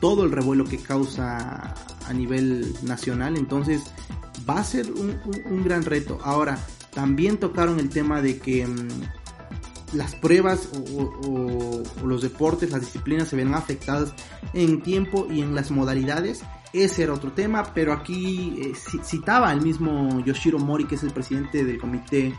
todo 0.00 0.24
el 0.24 0.32
revuelo 0.32 0.64
que 0.64 0.78
causa 0.78 1.74
a 2.06 2.12
nivel 2.12 2.74
nacional. 2.82 3.36
Entonces 3.36 3.82
va 4.48 4.58
a 4.58 4.64
ser 4.64 4.90
un, 4.92 5.64
gran 5.64 5.84
reto. 5.84 6.18
Ahora, 6.22 6.58
también 6.92 7.38
tocaron 7.38 7.80
el 7.80 7.88
tema 7.88 8.20
de 8.20 8.38
que 8.38 8.66
mm, 8.66 8.88
las 9.94 10.14
pruebas 10.16 10.68
o, 10.94 11.82
los 12.04 12.22
deportes, 12.22 12.70
las 12.70 12.80
disciplinas 12.80 13.28
se 13.28 13.36
ven 13.36 13.54
afectadas 13.54 14.14
en 14.52 14.82
tiempo 14.82 15.26
y 15.30 15.40
en 15.40 15.54
las 15.54 15.70
modalidades. 15.70 16.42
Ese 16.72 17.04
era 17.04 17.12
otro 17.12 17.32
tema, 17.32 17.72
pero 17.72 17.92
aquí 17.92 18.56
eh, 18.60 18.72
citaba 19.04 19.52
el 19.52 19.60
mismo 19.62 20.24
Yoshiro 20.24 20.58
Mori, 20.58 20.86
que 20.86 20.96
es 20.96 21.04
el 21.04 21.12
presidente 21.12 21.64
del 21.64 21.78
comité 21.78 22.34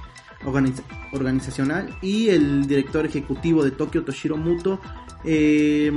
organizacional, 1.14 1.98
y 2.02 2.30
el 2.30 2.68
director 2.68 3.06
ejecutivo 3.06 3.64
de 3.64 3.72
Tokio, 3.72 4.04
Toshiro 4.04 4.38
Muto, 4.38 4.80
eh, 5.24 5.90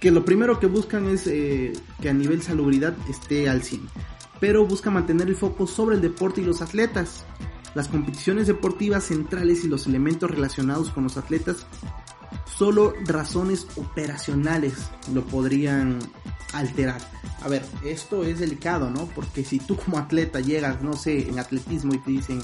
que 0.00 0.10
lo 0.10 0.24
primero 0.24 0.58
que 0.58 0.66
buscan 0.66 1.06
es 1.08 1.26
eh, 1.26 1.74
que 2.00 2.08
a 2.08 2.14
nivel 2.14 2.42
salubridad 2.42 2.96
esté 3.08 3.48
al 3.48 3.62
100, 3.62 3.82
pero 4.40 4.66
busca 4.66 4.90
mantener 4.90 5.28
el 5.28 5.36
foco 5.36 5.66
sobre 5.66 5.96
el 5.96 6.02
deporte 6.02 6.40
y 6.40 6.44
los 6.44 6.62
atletas. 6.62 7.26
Las 7.74 7.86
competiciones 7.86 8.48
deportivas 8.48 9.04
centrales 9.04 9.64
y 9.64 9.68
los 9.68 9.86
elementos 9.86 10.28
relacionados 10.28 10.90
con 10.90 11.04
los 11.04 11.16
atletas, 11.16 11.66
solo 12.46 12.94
razones 13.04 13.68
operacionales 13.76 14.90
lo 15.14 15.24
podrían 15.24 16.00
alterar. 16.52 17.00
A 17.42 17.48
ver, 17.48 17.64
esto 17.84 18.24
es 18.24 18.40
delicado, 18.40 18.90
¿no? 18.90 19.06
Porque 19.06 19.44
si 19.44 19.58
tú 19.58 19.76
como 19.76 19.98
atleta 19.98 20.40
llegas, 20.40 20.82
no 20.82 20.94
sé, 20.94 21.28
en 21.28 21.38
atletismo 21.38 21.94
y 21.94 21.98
te 21.98 22.10
dicen, 22.10 22.42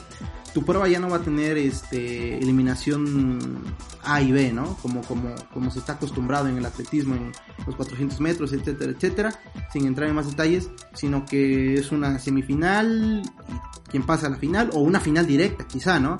tu 0.54 0.64
prueba 0.64 0.88
ya 0.88 0.98
no 0.98 1.10
va 1.10 1.16
a 1.16 1.22
tener 1.22 1.58
este 1.58 2.38
eliminación 2.38 3.62
A 4.02 4.22
y 4.22 4.32
B, 4.32 4.52
¿no? 4.52 4.76
Como, 4.76 5.02
como, 5.02 5.34
como 5.52 5.70
se 5.70 5.80
está 5.80 5.94
acostumbrado 5.94 6.48
en 6.48 6.56
el 6.56 6.64
atletismo, 6.64 7.14
en 7.14 7.32
los 7.66 7.76
400 7.76 8.20
metros, 8.20 8.52
etcétera, 8.52 8.92
etcétera, 8.92 9.40
sin 9.70 9.86
entrar 9.86 10.08
en 10.08 10.14
más 10.14 10.26
detalles, 10.26 10.70
sino 10.94 11.26
que 11.26 11.74
es 11.74 11.92
una 11.92 12.18
semifinal 12.18 13.22
quien 13.88 14.02
pasa 14.04 14.28
a 14.28 14.30
la 14.30 14.36
final, 14.36 14.70
o 14.72 14.80
una 14.80 14.98
final 14.98 15.26
directa, 15.26 15.66
quizá, 15.66 16.00
¿no? 16.00 16.16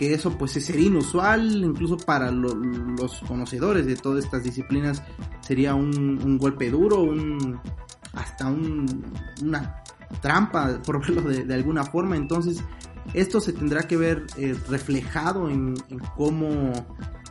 Que 0.00 0.14
eso 0.14 0.38
pues 0.38 0.52
sería 0.52 0.86
inusual, 0.86 1.62
incluso 1.62 1.98
para 1.98 2.30
los 2.30 3.20
conocedores 3.28 3.84
de 3.84 3.96
todas 3.96 4.24
estas 4.24 4.42
disciplinas, 4.42 5.02
sería 5.42 5.74
un, 5.74 6.38
golpe 6.38 6.70
duro, 6.70 7.02
un 7.02 7.60
hasta 8.14 8.46
un, 8.46 9.04
una 9.42 9.82
trampa, 10.22 10.80
por 10.86 11.00
verlo 11.00 11.20
de, 11.20 11.52
alguna 11.52 11.84
forma. 11.84 12.16
Entonces, 12.16 12.64
esto 13.12 13.42
se 13.42 13.52
tendrá 13.52 13.82
que 13.82 13.98
ver 13.98 14.24
eh, 14.38 14.56
reflejado 14.70 15.50
en, 15.50 15.74
cómo, 16.16 16.72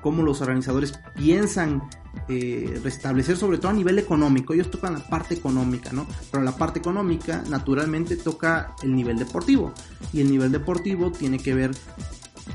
cómo, 0.02 0.22
los 0.22 0.40
organizadores 0.42 0.94
piensan 1.16 1.82
eh, 2.28 2.80
restablecer, 2.84 3.36
sobre 3.36 3.58
todo 3.58 3.72
a 3.72 3.74
nivel 3.74 3.98
económico. 3.98 4.54
Ellos 4.54 4.70
tocan 4.70 4.94
la 4.94 5.00
parte 5.00 5.34
económica, 5.34 5.92
¿no? 5.92 6.06
Pero 6.30 6.44
la 6.44 6.56
parte 6.56 6.78
económica, 6.78 7.44
naturalmente, 7.50 8.16
toca 8.16 8.76
el 8.84 8.96
nivel 8.96 9.18
deportivo. 9.18 9.74
Y 10.14 10.22
el 10.22 10.30
nivel 10.30 10.52
deportivo 10.52 11.12
tiene 11.12 11.40
que 11.40 11.56
ver 11.56 11.72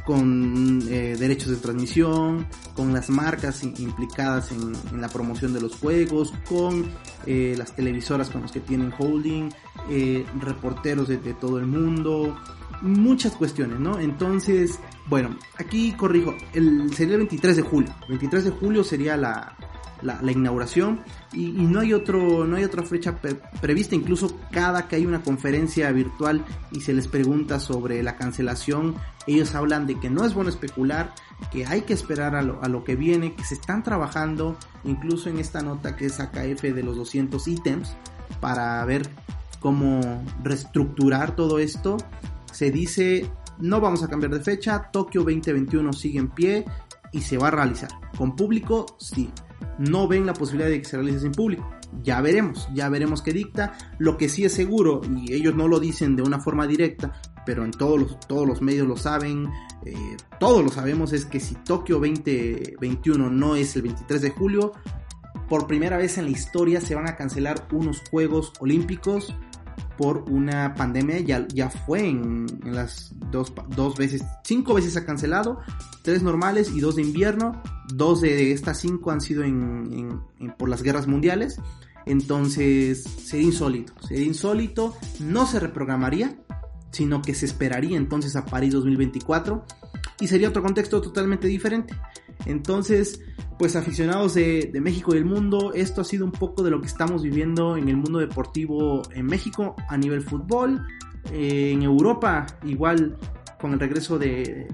con 0.05 0.83
eh, 0.89 1.17
derechos 1.19 1.49
de 1.49 1.57
transmisión, 1.57 2.47
con 2.75 2.93
las 2.93 3.09
marcas 3.09 3.63
implicadas 3.63 4.53
en, 4.53 5.01
la 5.01 5.09
promoción 5.09 5.55
de 5.55 5.61
los 5.61 5.77
juegos, 5.77 6.33
con 6.49 6.87
eh, 7.27 7.55
las 7.57 7.75
televisoras 7.75 8.31
con 8.31 8.43
los 8.43 8.53
que 8.53 8.61
tienen 8.61 8.93
holding, 8.97 9.49
eh, 9.89 10.25
reporteros 10.41 11.09
de, 11.09 11.17
todo 11.35 11.59
el 11.59 11.67
mundo, 11.67 12.37
muchas 12.83 13.33
cuestiones, 13.33 13.81
¿no? 13.81 13.99
Entonces, 13.99 14.79
bueno, 15.07 15.37
aquí 15.59 15.93
corrijo, 15.93 16.35
el, 16.53 16.93
sería 16.95 17.15
el 17.15 17.21
23 17.21 17.57
de 17.57 17.63
julio, 17.63 17.95
23 18.09 18.45
de 18.45 18.51
julio 18.51 18.85
sería 18.85 19.17
la, 19.17 19.57
la, 20.05 20.33
inauguración 20.33 21.01
y, 21.33 21.47
no 21.49 21.81
hay 21.81 21.93
otro 21.93 22.45
no 22.45 22.57
hay 22.57 22.65
otra 22.65 22.83
fecha 22.83 23.17
prevista 23.61 23.95
incluso 23.95 24.39
cada 24.51 24.87
que 24.87 24.97
hay 24.97 25.07
una 25.07 25.23
conferencia 25.23 25.91
virtual 25.93 26.45
y 26.73 26.81
se 26.81 26.93
les 26.93 27.09
pregunta 27.09 27.59
sobre 27.59 28.03
la 28.03 28.17
cancelación 28.17 28.97
ellos 29.27 29.55
hablan 29.55 29.87
de 29.87 29.99
que 29.99 30.11
no 30.11 30.25
es 30.25 30.35
bueno 30.35 30.51
especular 30.51 31.15
que 31.51 31.67
hay 31.67 31.83
que 31.83 31.93
esperar 31.93 32.35
a 32.37 32.43
lo, 32.43 32.85
que 32.85 32.97
viene 32.97 33.35
que 33.35 33.45
se 33.45 33.55
están 33.55 33.83
trabajando 33.83 34.57
incluso 34.85 35.29
en 35.29 35.39
esta 35.39 35.63
nota 35.63 35.97
que 35.97 36.07
es 36.07 36.21
AKF 36.21 36.63
de 36.63 36.83
los 36.83 36.97
200 36.97 37.47
ítems 37.49 37.95
para 38.41 38.85
ver 38.85 39.09
cómo 39.61 40.23
reestructurar 40.43 41.37
todo 41.37 41.59
esto 41.59 41.97
se 42.53 42.71
dice 42.71 43.31
no 43.59 43.81
vamos 43.81 44.03
a 44.03 44.09
cambiar 44.09 44.33
de 44.33 44.41
fecha 44.41 44.91
Tokio 44.91 45.23
2021 45.23 45.93
sigue 45.93 46.19
en 46.19 46.29
pie 46.29 46.65
y 47.13 47.21
se 47.21 47.39
va 47.39 47.47
a 47.47 47.51
realizar. 47.53 47.91
Con 48.19 48.35
público, 48.35 48.97
sí 48.99 49.31
no 49.79 50.09
ven 50.09 50.27
la 50.27 50.35
posibilidad 50.35 50.71
de 50.71 50.81
que 50.81 50.89
se 50.89 50.97
realice 50.97 51.21
sin 51.21 51.33
público. 51.33 51.69
Ya 52.03 52.21
veremos, 52.21 52.69
ya 52.75 52.89
veremos 52.89 53.23
qué 53.23 53.33
dicta. 53.33 53.77
Lo 53.99 54.17
que 54.17 54.29
sí 54.29 54.45
es 54.45 54.53
seguro, 54.53 55.01
y 55.17 55.33
ellos 55.33 55.55
no 55.55 55.69
lo 55.69 55.81
dicen 55.81 56.17
de 56.17 56.23
una 56.23 56.41
forma 56.41 56.67
directa, 56.67 57.21
pero 57.47 57.65
en 57.65 57.71
todos 57.71 58.01
los, 58.01 58.21
todos 58.21 58.47
los 58.47 58.63
medios 58.63 58.87
lo 58.87 58.97
saben, 58.97 59.49
eh, 59.85 60.17
todos 60.39 60.63
lo 60.63 60.71
sabemos, 60.71 61.13
es 61.13 61.25
que 61.25 61.41
si 61.41 61.55
Tokio 61.55 61.97
2021 61.97 63.31
no 63.31 63.57
es 63.57 63.77
el 63.77 63.83
23 63.83 64.23
de 64.23 64.31
julio, 64.31 64.73
por 65.49 65.67
primera 65.67 65.97
vez 65.97 66.19
en 66.19 66.25
la 66.25 66.31
historia 66.31 66.81
se 66.81 66.95
van 66.95 67.09
a 67.09 67.17
cancelar 67.17 67.69
unos 67.73 68.03
Juegos 68.11 68.53
Olímpicos 68.61 69.35
por 69.97 70.25
una 70.31 70.75
pandemia, 70.75 71.21
ya, 71.21 71.47
ya 71.49 71.71
fue 71.71 72.09
en, 72.09 72.47
las 72.65 73.13
dos, 73.31 73.53
dos, 73.77 73.97
veces, 73.97 74.25
cinco 74.43 74.75
veces 74.75 74.97
ha 74.97 75.05
cancelado, 75.05 75.61
tres 76.03 76.23
normales 76.23 76.73
y 76.75 76.81
dos 76.81 76.97
de 76.97 77.03
invierno, 77.03 77.63
dos 77.89 78.21
de 78.21 78.53
estas 78.53 78.81
cinco 78.81 79.11
han 79.11 79.21
sido 79.21 79.45
en, 79.45 80.21
por 80.59 80.69
las 80.69 80.83
guerras 80.83 81.07
mundiales, 81.07 81.61
entonces 82.07 83.05
sería 83.05 83.47
insólito, 83.47 83.93
sería 84.07 84.25
insólito, 84.25 84.95
no 85.21 85.47
se 85.47 85.61
reprogramaría, 85.61 86.37
sino 86.95 87.21
que 87.23 87.35
se 87.35 87.47
esperaría 87.47 87.97
entonces 87.97 88.37
a 88.37 88.45
París 88.45 88.73
2024 88.73 89.65
y 90.21 90.29
sería 90.29 90.49
otro 90.49 90.63
contexto 90.63 91.01
totalmente 91.01 91.49
diferente. 91.49 91.95
Entonces, 92.47 93.21
pues 93.59 93.75
aficionados 93.75 94.35
de, 94.35 94.71
México 94.81 95.13
y 95.13 95.17
del 95.17 95.25
mundo, 95.25 95.73
esto 95.75 96.01
ha 96.01 96.05
sido 96.05 96.25
un 96.25 96.33
poco 96.33 96.63
de 96.63 96.71
lo 96.71 96.81
que 96.81 96.87
estamos 96.87 97.23
viviendo 97.23 97.77
en 97.77 97.89
el 97.89 97.97
mundo 97.97 98.21
deportivo 98.21 99.03
en 99.13 99.27
México 99.27 99.75
a 99.89 99.97
nivel 99.97 100.23
fútbol, 100.23 100.87
eh, 101.33 101.73
en 101.73 101.83
Europa 101.83 102.47
igual 102.65 103.17
con 103.61 103.73
el 103.73 103.81
regreso 103.81 104.19
de, 104.19 104.69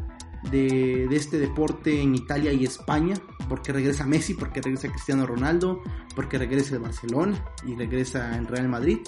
de, 0.50 1.06
este 1.11 1.38
deporte 1.38 2.00
en 2.00 2.14
Italia 2.14 2.52
y 2.52 2.64
España, 2.64 3.14
porque 3.51 3.73
regresa 3.73 4.07
Messi, 4.07 4.35
porque 4.35 4.63
regresa 4.63 4.89
Cristiano 4.89 5.27
Ronaldo, 5.27 5.83
porque 6.15 6.39
regresa 6.39 6.77
el 6.77 6.83
Barcelona 6.83 7.45
y 7.67 7.75
regresa 7.75 8.39
el 8.39 8.47
Real 8.47 8.69
Madrid, 8.69 8.99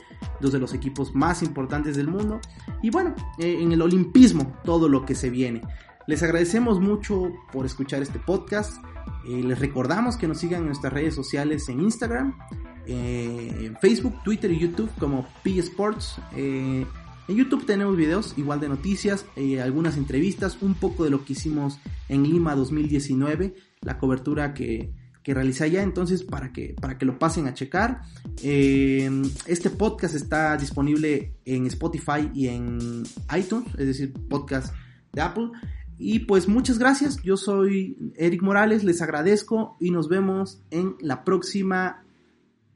dos 0.41 0.53
de 0.53 0.59
los 0.59 0.75
equipos 0.75 1.15
más 1.15 1.45
importantes 1.45 1.97
del 1.97 2.09
mundo. 2.09 2.41
Y 2.83 2.91
bueno, 2.91 3.15
eh, 3.39 3.59
en 3.61 3.71
el 3.71 3.81
olimpismo, 3.81 4.59
todo 4.65 4.89
lo 4.89 5.07
que 5.07 5.15
se 5.15 5.31
viene. 5.31 5.63
Les 6.09 6.25
agradecemos 6.25 6.81
mucho 6.81 7.31
por 7.53 7.65
escuchar 7.67 8.03
este 8.03 8.19
podcast. 8.19 8.85
Eh, 9.29 9.45
les 9.45 9.61
recordamos 9.61 10.17
que 10.17 10.27
nos 10.27 10.39
sigan 10.39 10.63
en 10.63 10.67
nuestras 10.67 10.93
redes 10.93 11.15
sociales 11.15 11.69
en 11.69 11.81
Instagram, 11.81 12.37
eh, 12.85 13.73
Facebook, 13.81 14.25
Twitter 14.25 14.51
y 14.51 14.59
YouTube 14.59 14.91
como 14.99 15.25
P 15.45 15.61
Sports. 15.61 16.17
en 16.35 16.87
YouTube 17.29 17.65
tenemos 17.65 17.97
videos 17.97 18.35
igual 18.37 18.59
de 18.59 18.69
noticias, 18.69 19.25
algunas 19.63 19.97
entrevistas, 19.97 20.59
un 20.61 20.75
poco 20.75 21.05
de 21.05 21.11
lo 21.11 21.25
que 21.25 21.35
hicimos 21.35 21.79
en 22.09 22.25
Lima 22.25 22.57
2019 22.57 23.55
la 23.83 23.99
cobertura 23.99 24.55
que, 24.55 24.93
que 25.23 25.35
realicé 25.35 25.65
allá, 25.65 25.83
entonces 25.83 26.23
para 26.23 26.53
que, 26.53 26.75
para 26.81 26.99
que 26.99 27.07
lo 27.07 27.19
pasen 27.19 27.47
a 27.47 27.55
checar. 27.55 28.03
Em, 28.43 29.23
este 29.47 29.71
podcast 29.71 30.15
está 30.15 30.57
disponible 30.57 31.35
en 31.45 31.67
Spotify 31.67 32.31
y 32.35 32.49
en 32.49 33.05
iTunes, 33.37 33.69
es 33.79 33.87
decir, 33.87 34.13
podcast 34.29 34.75
de 35.13 35.21
Apple. 35.21 35.51
Y 35.99 36.21
pues 36.21 36.49
muchas 36.49 36.79
gracias, 36.79 37.23
yo 37.23 37.37
soy 37.37 37.97
Eric 38.17 38.43
Morales, 38.43 38.83
les 38.83 39.03
agradezco 39.03 39.77
y 39.79 39.91
nos 39.91 40.09
vemos 40.09 40.63
en 40.71 40.97
la 41.01 41.23
próxima 41.23 42.03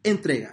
entrega. 0.04 0.52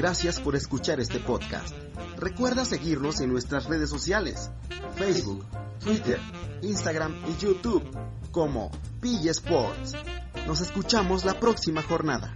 Gracias 0.00 0.40
por 0.40 0.56
escuchar 0.56 0.98
este 0.98 1.20
podcast. 1.20 1.74
Recuerda 2.16 2.64
seguirnos 2.64 3.20
en 3.20 3.30
nuestras 3.30 3.66
redes 3.66 3.90
sociales, 3.90 4.50
Facebook, 4.96 5.44
Twitter, 5.78 6.18
Instagram 6.62 7.14
y 7.28 7.36
YouTube 7.36 7.84
como 8.30 8.70
Pilla 9.02 9.30
Sports. 9.32 9.92
Nos 10.46 10.62
escuchamos 10.62 11.26
la 11.26 11.38
próxima 11.38 11.82
jornada. 11.82 12.34